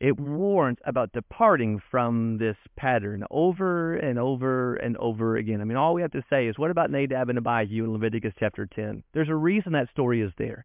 It 0.00 0.18
warns 0.18 0.78
about 0.86 1.12
departing 1.12 1.78
from 1.90 2.38
this 2.38 2.56
pattern 2.74 3.22
over 3.30 3.96
and 3.96 4.18
over 4.18 4.76
and 4.76 4.96
over 4.96 5.36
again. 5.36 5.60
I 5.60 5.64
mean, 5.64 5.76
all 5.76 5.92
we 5.92 6.00
have 6.00 6.12
to 6.12 6.24
say 6.30 6.46
is, 6.46 6.58
what 6.58 6.70
about 6.70 6.90
Nadab 6.90 7.28
and 7.28 7.36
Abihu 7.36 7.84
in 7.84 7.92
Leviticus 7.92 8.32
chapter 8.38 8.64
10? 8.64 9.02
There's 9.12 9.28
a 9.28 9.34
reason 9.34 9.72
that 9.72 9.90
story 9.90 10.22
is 10.22 10.32
there 10.38 10.64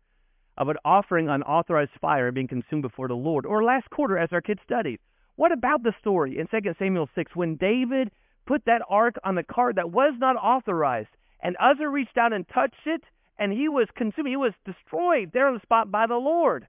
about 0.57 0.77
offering 0.85 1.27
unauthorized 1.27 1.91
fire 1.99 2.31
being 2.31 2.47
consumed 2.47 2.83
before 2.83 3.09
the 3.09 3.13
Lord. 3.13 3.45
Or 3.45 3.61
last 3.61 3.89
quarter, 3.89 4.17
as 4.17 4.29
our 4.31 4.39
kids 4.39 4.61
studied, 4.63 4.99
what 5.35 5.51
about 5.51 5.83
the 5.83 5.93
story 5.99 6.39
in 6.39 6.47
2 6.47 6.73
Samuel 6.79 7.09
6 7.13 7.35
when 7.35 7.57
David 7.57 8.11
put 8.47 8.63
that 8.63 8.83
ark 8.87 9.15
on 9.25 9.35
the 9.35 9.43
cart 9.43 9.75
that 9.75 9.91
was 9.91 10.13
not 10.17 10.37
authorized, 10.37 11.09
and 11.41 11.57
Uzzah 11.59 11.89
reached 11.89 12.17
out 12.17 12.31
and 12.31 12.47
touched 12.47 12.85
it, 12.85 13.01
and 13.37 13.51
he 13.51 13.67
was 13.67 13.89
consumed, 13.97 14.29
he 14.29 14.37
was 14.37 14.53
destroyed 14.63 15.31
there 15.33 15.47
on 15.47 15.55
the 15.55 15.59
spot 15.59 15.91
by 15.91 16.07
the 16.07 16.15
Lord. 16.15 16.67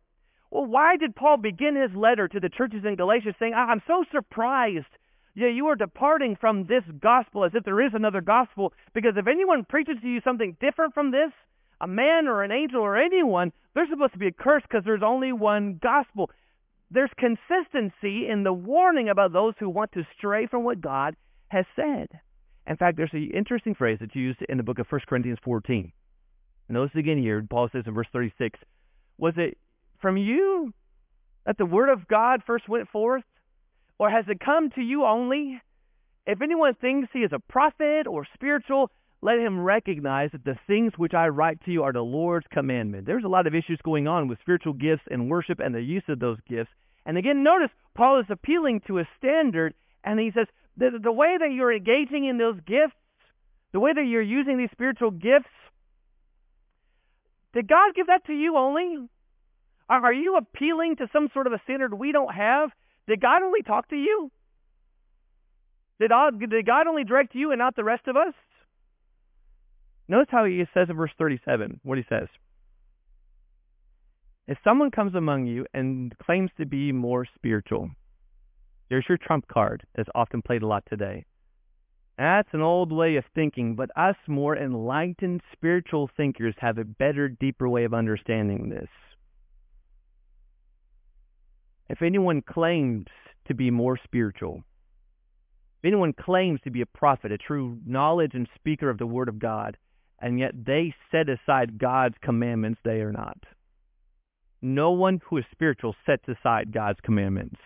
Well, 0.56 0.64
why 0.64 0.96
did 0.96 1.14
Paul 1.14 1.36
begin 1.36 1.76
his 1.76 1.94
letter 1.94 2.28
to 2.28 2.40
the 2.40 2.48
churches 2.48 2.82
in 2.82 2.96
Galatia 2.96 3.34
saying, 3.38 3.52
ah, 3.54 3.66
I'm 3.66 3.82
so 3.86 4.04
surprised 4.10 4.86
yeah, 5.34 5.48
you 5.48 5.66
are 5.66 5.76
departing 5.76 6.34
from 6.40 6.64
this 6.64 6.82
gospel 6.98 7.44
as 7.44 7.50
if 7.52 7.62
there 7.62 7.84
is 7.84 7.92
another 7.92 8.22
gospel. 8.22 8.72
Because 8.94 9.18
if 9.18 9.26
anyone 9.26 9.66
preaches 9.68 9.96
to 10.00 10.08
you 10.08 10.22
something 10.24 10.56
different 10.58 10.94
from 10.94 11.10
this, 11.10 11.30
a 11.82 11.86
man 11.86 12.26
or 12.26 12.42
an 12.42 12.52
angel 12.52 12.80
or 12.80 12.96
anyone, 12.96 13.52
they're 13.74 13.86
supposed 13.86 14.14
to 14.14 14.18
be 14.18 14.28
accursed 14.28 14.64
because 14.66 14.82
there's 14.86 15.02
only 15.04 15.30
one 15.30 15.78
gospel. 15.82 16.30
There's 16.90 17.10
consistency 17.18 18.26
in 18.26 18.42
the 18.42 18.54
warning 18.54 19.10
about 19.10 19.34
those 19.34 19.52
who 19.58 19.68
want 19.68 19.92
to 19.92 20.06
stray 20.16 20.46
from 20.46 20.64
what 20.64 20.80
God 20.80 21.16
has 21.48 21.66
said. 21.76 22.08
In 22.66 22.78
fact, 22.78 22.96
there's 22.96 23.10
an 23.12 23.30
interesting 23.34 23.74
phrase 23.74 23.98
that's 24.00 24.16
used 24.16 24.38
in 24.48 24.56
the 24.56 24.62
book 24.62 24.78
of 24.78 24.86
1 24.88 25.02
Corinthians 25.06 25.38
14. 25.44 25.92
Notice 26.70 26.96
again 26.96 27.18
here, 27.18 27.44
Paul 27.48 27.68
says 27.70 27.84
in 27.86 27.92
verse 27.92 28.08
36, 28.10 28.58
Was 29.18 29.34
it 29.36 29.58
from 30.06 30.16
you 30.16 30.72
that 31.46 31.58
the 31.58 31.66
word 31.66 31.88
of 31.88 32.06
God 32.06 32.42
first 32.46 32.68
went 32.68 32.88
forth? 32.90 33.24
Or 33.98 34.08
has 34.08 34.24
it 34.28 34.38
come 34.38 34.70
to 34.76 34.80
you 34.80 35.04
only? 35.04 35.60
If 36.28 36.40
anyone 36.40 36.74
thinks 36.80 37.08
he 37.12 37.20
is 37.20 37.32
a 37.32 37.40
prophet 37.40 38.06
or 38.06 38.24
spiritual, 38.34 38.92
let 39.20 39.40
him 39.40 39.58
recognize 39.58 40.30
that 40.30 40.44
the 40.44 40.60
things 40.68 40.92
which 40.96 41.12
I 41.12 41.26
write 41.26 41.64
to 41.64 41.72
you 41.72 41.82
are 41.82 41.92
the 41.92 42.02
Lord's 42.02 42.46
commandment. 42.52 43.04
There's 43.04 43.24
a 43.24 43.28
lot 43.28 43.48
of 43.48 43.54
issues 43.56 43.80
going 43.82 44.06
on 44.06 44.28
with 44.28 44.38
spiritual 44.42 44.74
gifts 44.74 45.02
and 45.10 45.28
worship 45.28 45.58
and 45.58 45.74
the 45.74 45.82
use 45.82 46.04
of 46.08 46.20
those 46.20 46.38
gifts. 46.48 46.70
And 47.04 47.18
again, 47.18 47.42
notice 47.42 47.70
Paul 47.96 48.20
is 48.20 48.26
appealing 48.30 48.82
to 48.86 49.00
a 49.00 49.08
standard, 49.18 49.74
and 50.04 50.20
he 50.20 50.30
says 50.32 50.46
the, 50.76 51.00
the 51.02 51.10
way 51.10 51.36
that 51.36 51.50
you're 51.50 51.74
engaging 51.74 52.26
in 52.26 52.38
those 52.38 52.60
gifts, 52.64 52.94
the 53.72 53.80
way 53.80 53.92
that 53.92 54.06
you're 54.06 54.22
using 54.22 54.56
these 54.56 54.70
spiritual 54.70 55.10
gifts, 55.10 55.50
did 57.54 57.66
God 57.66 57.92
give 57.96 58.06
that 58.06 58.24
to 58.26 58.32
you 58.32 58.56
only? 58.56 59.08
Are 59.88 60.12
you 60.12 60.36
appealing 60.36 60.96
to 60.96 61.08
some 61.12 61.28
sort 61.32 61.46
of 61.46 61.52
a 61.52 61.60
standard 61.64 61.94
we 61.94 62.12
don't 62.12 62.34
have? 62.34 62.70
Did 63.06 63.20
God 63.20 63.42
only 63.42 63.62
talk 63.62 63.88
to 63.90 63.96
you? 63.96 64.30
Did 66.00 66.10
God, 66.10 66.86
only 66.86 67.04
direct 67.04 67.34
you 67.34 67.52
and 67.52 67.58
not 67.58 67.76
the 67.76 67.84
rest 67.84 68.06
of 68.08 68.16
us? 68.16 68.34
Notice 70.08 70.28
how 70.30 70.44
he 70.44 70.62
says 70.74 70.88
in 70.90 70.96
verse 70.96 71.12
37 71.18 71.80
what 71.82 71.98
he 71.98 72.04
says. 72.08 72.28
If 74.46 74.58
someone 74.62 74.90
comes 74.90 75.14
among 75.14 75.46
you 75.46 75.66
and 75.72 76.12
claims 76.18 76.50
to 76.58 76.66
be 76.66 76.92
more 76.92 77.26
spiritual, 77.34 77.90
there's 78.88 79.06
your 79.08 79.18
trump 79.18 79.48
card, 79.48 79.84
as 79.96 80.06
often 80.14 80.42
played 80.42 80.62
a 80.62 80.66
lot 80.66 80.84
today. 80.88 81.24
That's 82.18 82.48
an 82.52 82.62
old 82.62 82.92
way 82.92 83.16
of 83.16 83.24
thinking, 83.34 83.74
but 83.74 83.90
us 83.96 84.16
more 84.28 84.56
enlightened 84.56 85.42
spiritual 85.52 86.08
thinkers 86.16 86.54
have 86.58 86.78
a 86.78 86.84
better, 86.84 87.28
deeper 87.28 87.68
way 87.68 87.84
of 87.84 87.94
understanding 87.94 88.68
this. 88.68 88.88
If 91.88 92.02
anyone 92.02 92.42
claims 92.42 93.06
to 93.46 93.54
be 93.54 93.70
more 93.70 93.98
spiritual, 94.02 94.62
if 95.78 95.88
anyone 95.88 96.12
claims 96.12 96.60
to 96.64 96.70
be 96.70 96.80
a 96.80 96.86
prophet, 96.86 97.30
a 97.32 97.38
true 97.38 97.78
knowledge 97.86 98.32
and 98.34 98.48
speaker 98.54 98.90
of 98.90 98.98
the 98.98 99.06
Word 99.06 99.28
of 99.28 99.38
God, 99.38 99.76
and 100.20 100.38
yet 100.38 100.52
they 100.64 100.94
set 101.10 101.28
aside 101.28 101.78
God's 101.78 102.16
commandments, 102.22 102.80
they 102.84 103.00
are 103.02 103.12
not. 103.12 103.38
No 104.62 104.90
one 104.92 105.20
who 105.26 105.36
is 105.36 105.44
spiritual 105.52 105.94
sets 106.06 106.24
aside 106.28 106.72
God's 106.72 106.98
commandments. 107.02 107.60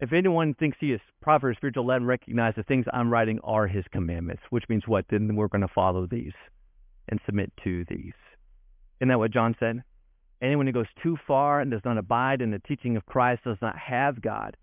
If 0.00 0.12
anyone 0.12 0.54
thinks 0.54 0.78
he 0.80 0.92
is 0.92 1.00
prophet 1.20 1.46
or 1.46 1.54
spiritual, 1.54 1.86
let 1.86 1.98
him 1.98 2.06
recognize 2.06 2.54
the 2.56 2.62
things 2.64 2.86
I'm 2.92 3.10
writing 3.10 3.38
are 3.44 3.66
his 3.68 3.84
commandments, 3.92 4.42
which 4.50 4.68
means 4.68 4.82
what? 4.86 5.04
Then 5.08 5.36
we're 5.36 5.48
going 5.48 5.60
to 5.60 5.68
follow 5.68 6.06
these 6.06 6.32
and 7.08 7.20
submit 7.24 7.52
to 7.62 7.84
these. 7.88 8.14
Isn't 9.00 9.08
that 9.08 9.18
what 9.18 9.32
John 9.32 9.54
said? 9.60 9.84
Anyone 10.44 10.66
who 10.66 10.72
goes 10.72 10.86
too 11.02 11.16
far 11.26 11.60
and 11.60 11.70
does 11.70 11.80
not 11.86 11.96
abide 11.96 12.42
in 12.42 12.50
the 12.50 12.58
teaching 12.58 12.98
of 12.98 13.06
Christ 13.06 13.44
does 13.44 13.56
not 13.62 13.78
have 13.78 14.20
God. 14.20 14.58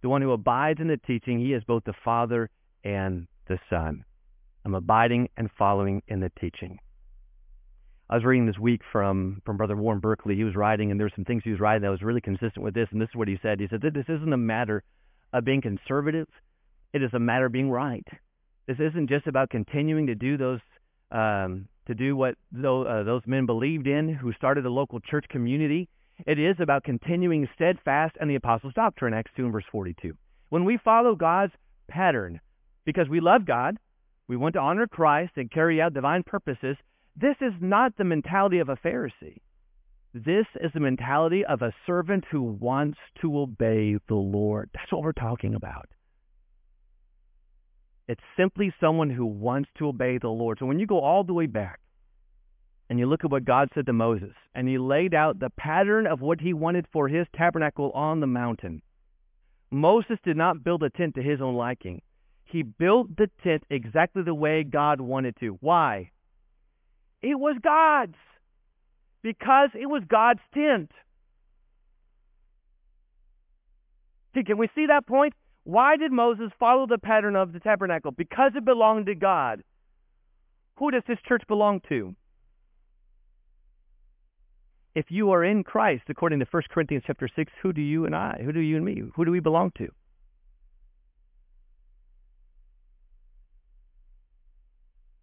The 0.00 0.08
one 0.08 0.22
who 0.22 0.32
abides 0.32 0.80
in 0.80 0.88
the 0.88 0.96
teaching, 0.96 1.38
he 1.38 1.52
is 1.52 1.62
both 1.64 1.84
the 1.84 1.92
Father 2.04 2.48
and 2.82 3.26
the 3.46 3.58
Son. 3.68 4.02
I'm 4.64 4.74
abiding 4.74 5.28
and 5.36 5.50
following 5.58 6.02
in 6.08 6.20
the 6.20 6.32
teaching. 6.40 6.78
I 8.08 8.14
was 8.14 8.24
reading 8.24 8.46
this 8.46 8.58
week 8.58 8.80
from, 8.90 9.42
from 9.44 9.58
Brother 9.58 9.76
Warren 9.76 10.00
Berkeley. 10.00 10.36
He 10.36 10.44
was 10.44 10.56
writing, 10.56 10.90
and 10.90 10.98
there 10.98 11.04
were 11.04 11.12
some 11.14 11.26
things 11.26 11.42
he 11.44 11.50
was 11.50 11.60
writing 11.60 11.82
that 11.82 11.90
was 11.90 12.02
really 12.02 12.22
consistent 12.22 12.62
with 12.62 12.72
this. 12.72 12.88
And 12.90 13.00
this 13.00 13.10
is 13.10 13.16
what 13.16 13.28
he 13.28 13.38
said. 13.42 13.60
He 13.60 13.68
said 13.68 13.82
that 13.82 13.92
this 13.92 14.08
isn't 14.08 14.32
a 14.32 14.38
matter 14.38 14.84
of 15.34 15.44
being 15.44 15.60
conservative. 15.60 16.28
It 16.94 17.02
is 17.02 17.10
a 17.12 17.18
matter 17.18 17.44
of 17.44 17.52
being 17.52 17.70
right. 17.70 18.06
This 18.66 18.78
isn't 18.80 19.10
just 19.10 19.26
about 19.26 19.50
continuing 19.50 20.06
to 20.06 20.14
do 20.14 20.38
those 20.38 20.60
um, 21.10 21.68
to 21.86 21.94
do 21.94 22.16
what 22.16 22.36
those, 22.52 22.86
uh, 22.86 23.20
men 23.26 23.46
believed 23.46 23.86
in 23.86 24.08
who 24.08 24.32
started 24.32 24.66
a 24.66 24.70
local 24.70 25.00
church 25.00 25.26
community. 25.28 25.88
It 26.26 26.38
is 26.38 26.56
about 26.60 26.84
continuing 26.84 27.48
steadfast 27.54 28.16
in 28.20 28.28
the 28.28 28.36
apostles' 28.36 28.74
doctrine, 28.74 29.14
Acts 29.14 29.30
2 29.36 29.44
and 29.44 29.52
verse 29.52 29.64
42. 29.70 30.16
When 30.48 30.64
we 30.64 30.78
follow 30.78 31.14
God's 31.14 31.52
pattern, 31.88 32.40
because 32.84 33.08
we 33.08 33.20
love 33.20 33.44
God, 33.44 33.78
we 34.28 34.36
want 34.36 34.54
to 34.54 34.60
honor 34.60 34.86
Christ 34.86 35.32
and 35.36 35.50
carry 35.50 35.80
out 35.80 35.94
divine 35.94 36.22
purposes. 36.24 36.76
This 37.16 37.36
is 37.40 37.52
not 37.60 37.96
the 37.96 38.04
mentality 38.04 38.58
of 38.58 38.68
a 38.68 38.76
Pharisee. 38.76 39.40
This 40.14 40.46
is 40.60 40.72
the 40.72 40.80
mentality 40.80 41.44
of 41.44 41.62
a 41.62 41.74
servant 41.86 42.24
who 42.30 42.42
wants 42.42 42.98
to 43.20 43.38
obey 43.38 43.98
the 44.08 44.14
Lord. 44.14 44.70
That's 44.72 44.90
what 44.90 45.02
we're 45.02 45.12
talking 45.12 45.54
about. 45.54 45.88
It's 48.08 48.22
simply 48.36 48.72
someone 48.80 49.10
who 49.10 49.26
wants 49.26 49.68
to 49.78 49.88
obey 49.88 50.18
the 50.18 50.28
Lord. 50.28 50.58
So 50.58 50.66
when 50.66 50.78
you 50.78 50.86
go 50.86 51.00
all 51.00 51.24
the 51.24 51.34
way 51.34 51.46
back 51.46 51.80
and 52.88 52.98
you 52.98 53.06
look 53.06 53.24
at 53.24 53.30
what 53.30 53.44
God 53.44 53.68
said 53.74 53.86
to 53.86 53.92
Moses, 53.92 54.34
and 54.54 54.68
he 54.68 54.78
laid 54.78 55.12
out 55.12 55.40
the 55.40 55.50
pattern 55.50 56.06
of 56.06 56.20
what 56.20 56.40
he 56.40 56.52
wanted 56.52 56.86
for 56.92 57.08
his 57.08 57.26
tabernacle 57.36 57.90
on 57.90 58.20
the 58.20 58.26
mountain, 58.28 58.80
Moses 59.70 60.18
did 60.24 60.36
not 60.36 60.62
build 60.62 60.84
a 60.84 60.90
tent 60.90 61.16
to 61.16 61.22
his 61.22 61.40
own 61.40 61.56
liking. 61.56 62.00
He 62.44 62.62
built 62.62 63.16
the 63.16 63.28
tent 63.42 63.64
exactly 63.68 64.22
the 64.22 64.34
way 64.34 64.62
God 64.62 65.00
wanted 65.00 65.36
to. 65.40 65.58
Why? 65.60 66.12
It 67.22 67.34
was 67.34 67.56
God's. 67.60 68.14
Because 69.22 69.70
it 69.74 69.86
was 69.86 70.04
God's 70.08 70.40
tent. 70.54 70.92
Can 74.34 74.58
we 74.58 74.68
see 74.76 74.86
that 74.86 75.06
point? 75.06 75.34
Why 75.66 75.96
did 75.96 76.12
Moses 76.12 76.52
follow 76.60 76.86
the 76.86 76.96
pattern 76.96 77.34
of 77.34 77.52
the 77.52 77.58
tabernacle? 77.58 78.12
Because 78.12 78.52
it 78.54 78.64
belonged 78.64 79.06
to 79.06 79.16
God. 79.16 79.64
Who 80.76 80.92
does 80.92 81.02
this 81.08 81.18
church 81.26 81.42
belong 81.48 81.80
to? 81.88 82.14
If 84.94 85.06
you 85.08 85.32
are 85.32 85.42
in 85.42 85.64
Christ, 85.64 86.04
according 86.08 86.38
to 86.38 86.46
1 86.48 86.62
Corinthians 86.70 87.02
chapter 87.04 87.28
6, 87.34 87.52
who 87.62 87.72
do 87.72 87.80
you 87.80 88.06
and 88.06 88.14
I, 88.14 88.40
who 88.44 88.52
do 88.52 88.60
you 88.60 88.76
and 88.76 88.84
me, 88.84 89.02
who 89.16 89.24
do 89.24 89.32
we 89.32 89.40
belong 89.40 89.72
to? 89.78 89.88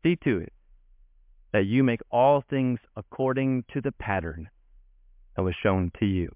See 0.03 0.17
to 0.25 0.39
it 0.39 0.51
that 1.53 1.67
you 1.67 1.85
make 1.85 2.01
all 2.11 2.43
things 2.49 2.79
according 2.97 3.63
to 3.73 3.79
the 3.79 3.93
pattern 3.93 4.49
that 5.37 5.43
was 5.43 5.55
shown 5.63 5.89
to 5.99 6.05
you. 6.05 6.35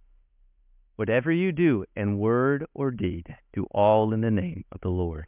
Whatever 0.98 1.32
you 1.32 1.52
do 1.52 1.86
in 1.96 2.18
word 2.18 2.66
or 2.74 2.90
deed, 2.90 3.28
do 3.54 3.68
all 3.70 4.14
in 4.14 4.22
the 4.22 4.32
name 4.32 4.66
of 4.72 4.82
the 4.82 4.90
Lord. 4.90 5.28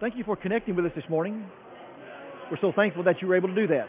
Thank 0.00 0.16
you 0.16 0.24
for 0.24 0.36
connecting 0.36 0.74
with 0.74 0.86
us 0.86 0.92
this 0.96 1.04
morning. 1.10 1.44
We're 2.50 2.56
so 2.62 2.72
thankful 2.74 3.04
that 3.04 3.16
you 3.20 3.28
were 3.28 3.36
able 3.36 3.48
to 3.48 3.54
do 3.54 3.66
that. 3.66 3.88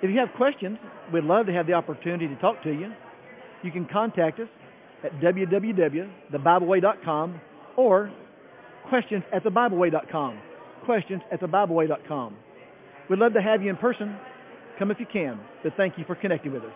If 0.00 0.10
you 0.10 0.18
have 0.20 0.28
questions, 0.36 0.78
we'd 1.12 1.24
love 1.24 1.46
to 1.46 1.52
have 1.52 1.66
the 1.66 1.72
opportunity 1.72 2.28
to 2.28 2.36
talk 2.36 2.62
to 2.62 2.70
you. 2.70 2.92
You 3.64 3.72
can 3.72 3.88
contact 3.92 4.38
us 4.38 4.46
at 5.04 5.10
www.thebibleway.com 5.20 7.40
or 7.76 8.12
questions 8.88 9.24
at 9.34 9.42
thebibleway.com. 9.42 10.40
Questions 10.84 11.20
at 11.32 11.40
thebibleway.com. 11.40 12.36
We'd 13.08 13.18
love 13.18 13.32
to 13.32 13.42
have 13.42 13.60
you 13.60 13.70
in 13.70 13.76
person. 13.76 14.16
Come 14.78 14.92
if 14.92 15.00
you 15.00 15.06
can. 15.12 15.40
But 15.64 15.72
thank 15.76 15.98
you 15.98 16.04
for 16.06 16.14
connecting 16.14 16.52
with 16.52 16.62
us. 16.62 16.70